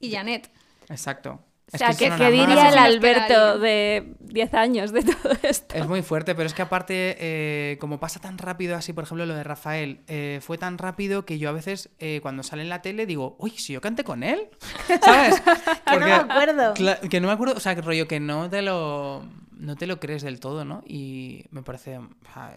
[0.00, 0.50] y Janet.
[0.88, 1.40] Exacto.
[1.76, 5.32] O Es sea, que que, Sonorama- que diría el Alberto de 10 años de todo
[5.42, 5.74] esto.
[5.74, 9.26] Es muy fuerte, pero es que aparte, eh, como pasa tan rápido así, por ejemplo,
[9.26, 12.68] lo de Rafael, eh, fue tan rápido que yo a veces, eh, cuando sale en
[12.68, 14.48] la tele, digo, uy, si yo canté con él,
[15.02, 15.42] ¿sabes?
[15.86, 16.74] Que no me acuerdo.
[16.74, 19.86] Cla- que no me acuerdo, o sea, que rollo que no te lo, no te
[19.86, 20.82] lo crees del todo, ¿no?
[20.86, 21.98] Y me parece,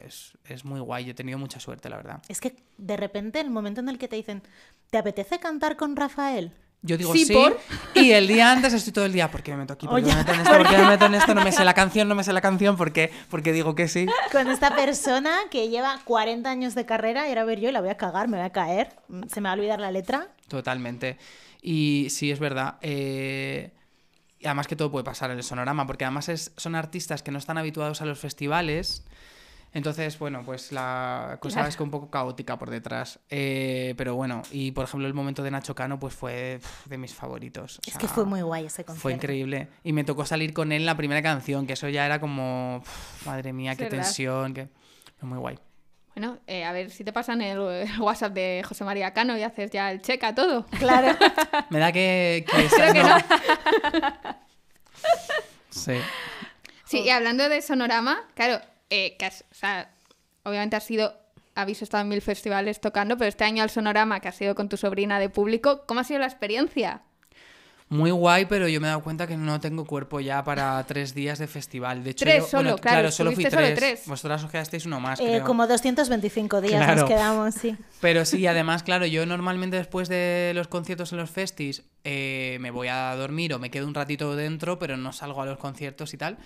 [0.06, 2.22] es, es muy guay, yo he tenido mucha suerte, la verdad.
[2.28, 4.42] Es que de repente, el momento en el que te dicen,
[4.90, 6.54] ¿te apetece cantar con Rafael?
[6.82, 7.60] Yo digo Sí, sí, por.
[7.94, 9.86] y el día antes estoy todo el día, ¿por qué me meto aquí?
[9.86, 10.58] ¿Por qué Oye, me meto en esto?
[10.58, 11.36] ¿Por qué me meto en esto?
[11.36, 13.12] No me sé la canción, no me sé la canción, ¿por qué?
[13.30, 14.06] Porque digo que sí.
[14.32, 17.72] Con esta persona que lleva 40 años de carrera y ahora a ver yo y
[17.74, 18.96] la voy a cagar, me voy a caer,
[19.30, 20.30] se me va a olvidar la letra.
[20.48, 21.18] Totalmente.
[21.62, 22.76] Y sí, es verdad.
[22.82, 23.72] eh,
[24.40, 27.30] y además que todo puede pasar en el sonorama, porque además es- son artistas que
[27.32, 29.04] no están habituados a los festivales.
[29.72, 31.70] Entonces, bueno, pues la cosa Claro.
[31.70, 33.20] es que un poco caótica por detrás.
[33.30, 37.14] Eh, pero bueno, y por ejemplo el momento de Nacho Cano pues fue de mis
[37.14, 37.78] favoritos.
[37.78, 39.02] O Es que fue muy guay ese concierto.
[39.02, 39.68] Fue increíble.
[39.84, 42.82] Y me tocó salir con él en la primera canción, que eso ya era como,
[43.26, 43.98] madre mía, qué ¿Verdad?
[44.04, 44.70] tensión, que...
[45.20, 45.60] Fue muy guay.
[46.16, 49.44] Bueno, eh, a ver si te pasan el, el WhatsApp de José María Cano y
[49.44, 50.66] haces ya el check a todo.
[50.80, 51.16] Claro.
[51.70, 52.44] Me da que...
[52.50, 53.10] que Creo que no.
[53.10, 53.24] no.
[55.70, 55.94] Sí.
[56.86, 58.60] Sí, y hablando de Sonorama, claro,
[58.90, 59.92] eh, que has- o sea,
[60.44, 61.14] obviamente has sido,
[61.56, 64.70] habéis estado en mil festivales tocando, pero este año al Sonorama, que has sido con
[64.70, 67.02] tu sobrina de público, ¿cómo ha sido la experiencia?
[67.92, 71.16] Muy guay, pero yo me he dado cuenta que no tengo cuerpo ya para tres
[71.16, 72.04] días de festival.
[72.04, 73.80] De hecho, Tres yo- solo, bueno, claro, solo fui estuviste solo tres.
[73.80, 74.08] tres.
[74.08, 75.44] Vosotras os quedasteis uno más, Eh, creo.
[75.44, 77.02] como 225 días Claro.
[77.02, 77.76] nos quedamos, sí.
[78.00, 82.72] Pero sí, además, claro, yo normalmente después de los conciertos en los festis eh, me
[82.72, 86.14] voy a dormir o me quedo un ratito dentro, pero no salgo a los conciertos
[86.14, 86.38] y tal.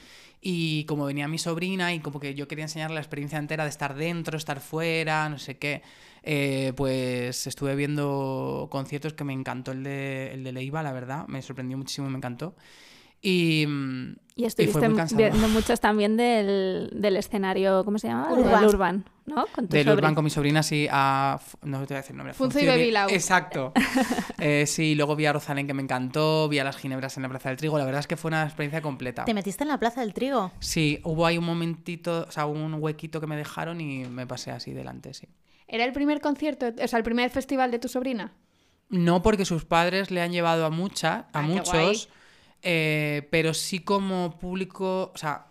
[0.41, 3.69] Y como venía mi sobrina y como que yo quería enseñarle la experiencia entera de
[3.69, 5.81] estar dentro, estar fuera, no sé qué,
[6.23, 11.27] eh, pues estuve viendo conciertos que me encantó el de, el de Leiva, la verdad,
[11.27, 12.55] me sorprendió muchísimo, me encantó.
[13.25, 13.65] Y,
[14.35, 18.33] Y estuviste viendo muchos también del, del escenario, ¿cómo se llama?
[18.33, 18.59] Urban.
[18.59, 19.45] Del Urban, ¿no?
[19.55, 19.87] Con tu Del.
[19.89, 21.39] Urban con mi sobrina, sí, a...
[21.61, 22.33] No te voy a decir el nombre.
[22.33, 23.09] Funzo y Bebilau.
[23.09, 23.71] Exacto.
[24.45, 27.29] Eh, sí, luego vi a Rosalén que me encantó, vi a las Ginebras en la
[27.29, 27.77] Plaza del Trigo.
[27.77, 29.23] La verdad es que fue una experiencia completa.
[29.23, 30.51] ¿Te metiste en la Plaza del Trigo?
[30.59, 34.51] Sí, hubo ahí un momentito, o sea, un huequito que me dejaron y me pasé
[34.51, 35.29] así delante, sí.
[35.65, 38.33] ¿Era el primer concierto, o sea, el primer festival de tu sobrina?
[38.89, 41.85] No porque sus padres le han llevado a muchas, a Ah, qué guay.
[41.87, 42.09] muchos,
[42.63, 45.45] eh, pero sí como público, o sea,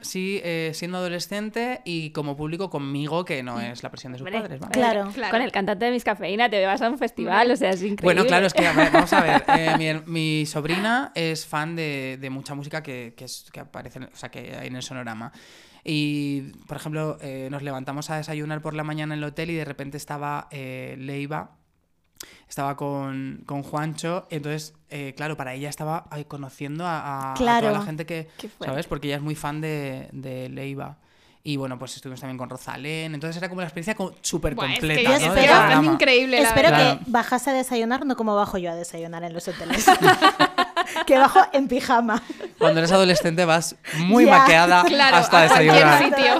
[0.00, 4.30] sí eh, siendo adolescente y como público conmigo, que no es la presión de sus
[4.30, 4.60] padres.
[4.60, 4.72] ¿vale?
[4.72, 5.10] Claro.
[5.12, 5.32] Claro.
[5.32, 8.04] Con el cantante de Mis Cafeína te vas a un festival, o sea, es increíble.
[8.04, 9.42] Bueno, claro, es que a ver, vamos a ver.
[9.58, 9.74] eh,
[10.06, 14.04] mi, mi sobrina es fan de, de mucha música que, que, es- que aparece, en-
[14.04, 15.32] o sea, que hay en el sonorama.
[15.84, 19.54] Y, por ejemplo, eh, nos levantamos a desayunar por la mañana en el hotel y
[19.54, 21.56] de repente estaba eh, Leiva,
[22.48, 27.34] estaba con, con Juancho, entonces, eh, claro, para ella estaba ahí conociendo a, a- a
[27.34, 27.68] Claro.
[27.68, 28.28] toda la gente que.
[28.64, 28.86] ¿sabes?
[28.86, 30.96] Porque ella es muy fan de, de Leiva.
[31.44, 34.72] Y bueno, pues estuvimos también con Rosalén, entonces era como una experiencia súper Buah, es
[34.80, 35.34] completa, que yo ¿no?
[35.34, 36.42] espero- increíble.
[36.42, 36.98] la Espero verdad.
[36.98, 39.86] que bajase a desayunar, no como bajo yo a desayunar en los hoteles.
[41.06, 42.22] que bajo en pijama.
[42.58, 46.04] Cuando eres adolescente vas muy Ya, maqueada claro, hasta a desayunar.
[46.04, 46.34] sitio.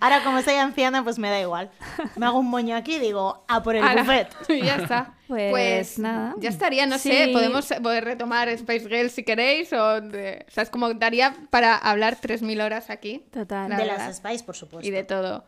[0.00, 1.70] Ahora, como soy anciana, pues me da igual.
[2.16, 4.28] Me hago un moño aquí y digo, a por el Ala, buffet.
[4.48, 5.14] y ya está.
[5.30, 6.34] Pues, nada.
[6.38, 7.08] Ya estaría, no Sí.
[7.12, 11.36] sé, podemos poder retomar Space Girl si queréis, o, de- o sea, es como daría
[11.50, 13.24] para hablar 3.000 horas aquí.
[13.30, 13.68] Total.
[13.70, 14.06] La de verdad.
[14.08, 14.88] las Spice, por supuesto.
[14.88, 15.44] Y de todo.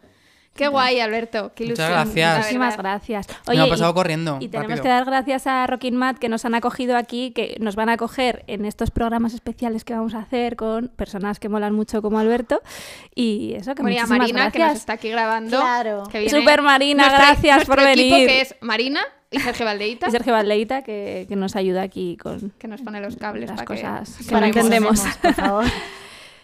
[0.55, 1.91] Qué guay, Alberto, qué Muchas ilusión.
[1.91, 2.33] gracias.
[2.33, 3.27] la Muchísimas gracias.
[3.49, 4.83] Me ha y- pasado corriendo, Y tenemos rápido.
[4.83, 7.95] que dar gracias a Rockin' Matt que nos han acogido aquí, que nos van a
[7.95, 12.19] acoger en estos programas especiales que vamos a hacer con personas que molan mucho como
[12.19, 12.61] Alberto.
[13.15, 14.79] Y eso, que Bueno, y muchísimas Marina, que nos gracias.
[14.81, 15.59] está aquí grabando.
[15.59, 16.03] Claro.
[16.13, 18.29] que viene Super Marina, nuestra- gracias por nuestro equipo, venir.
[18.29, 19.01] que es Marina
[19.31, 23.01] y Sergio Valdeita, Y Sergio Valdeita, que, que nos ayuda aquí con que nos pone
[23.01, 25.01] los cables las para cosas que, no entendemos.
[25.23, 25.65] por favor.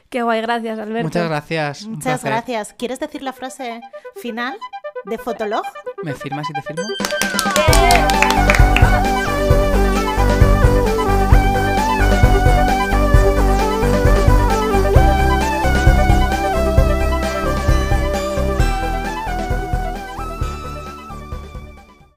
[0.09, 1.05] Qué guay, gracias, Alberto.
[1.05, 1.87] Muchas gracias.
[1.87, 2.73] Muchas gracias.
[2.73, 3.81] ¿Quieres decir la frase
[4.17, 4.59] final
[5.05, 5.65] de Fotolog?
[6.03, 6.87] ¿Me firmas y te firmo?
[7.83, 9.28] Eh.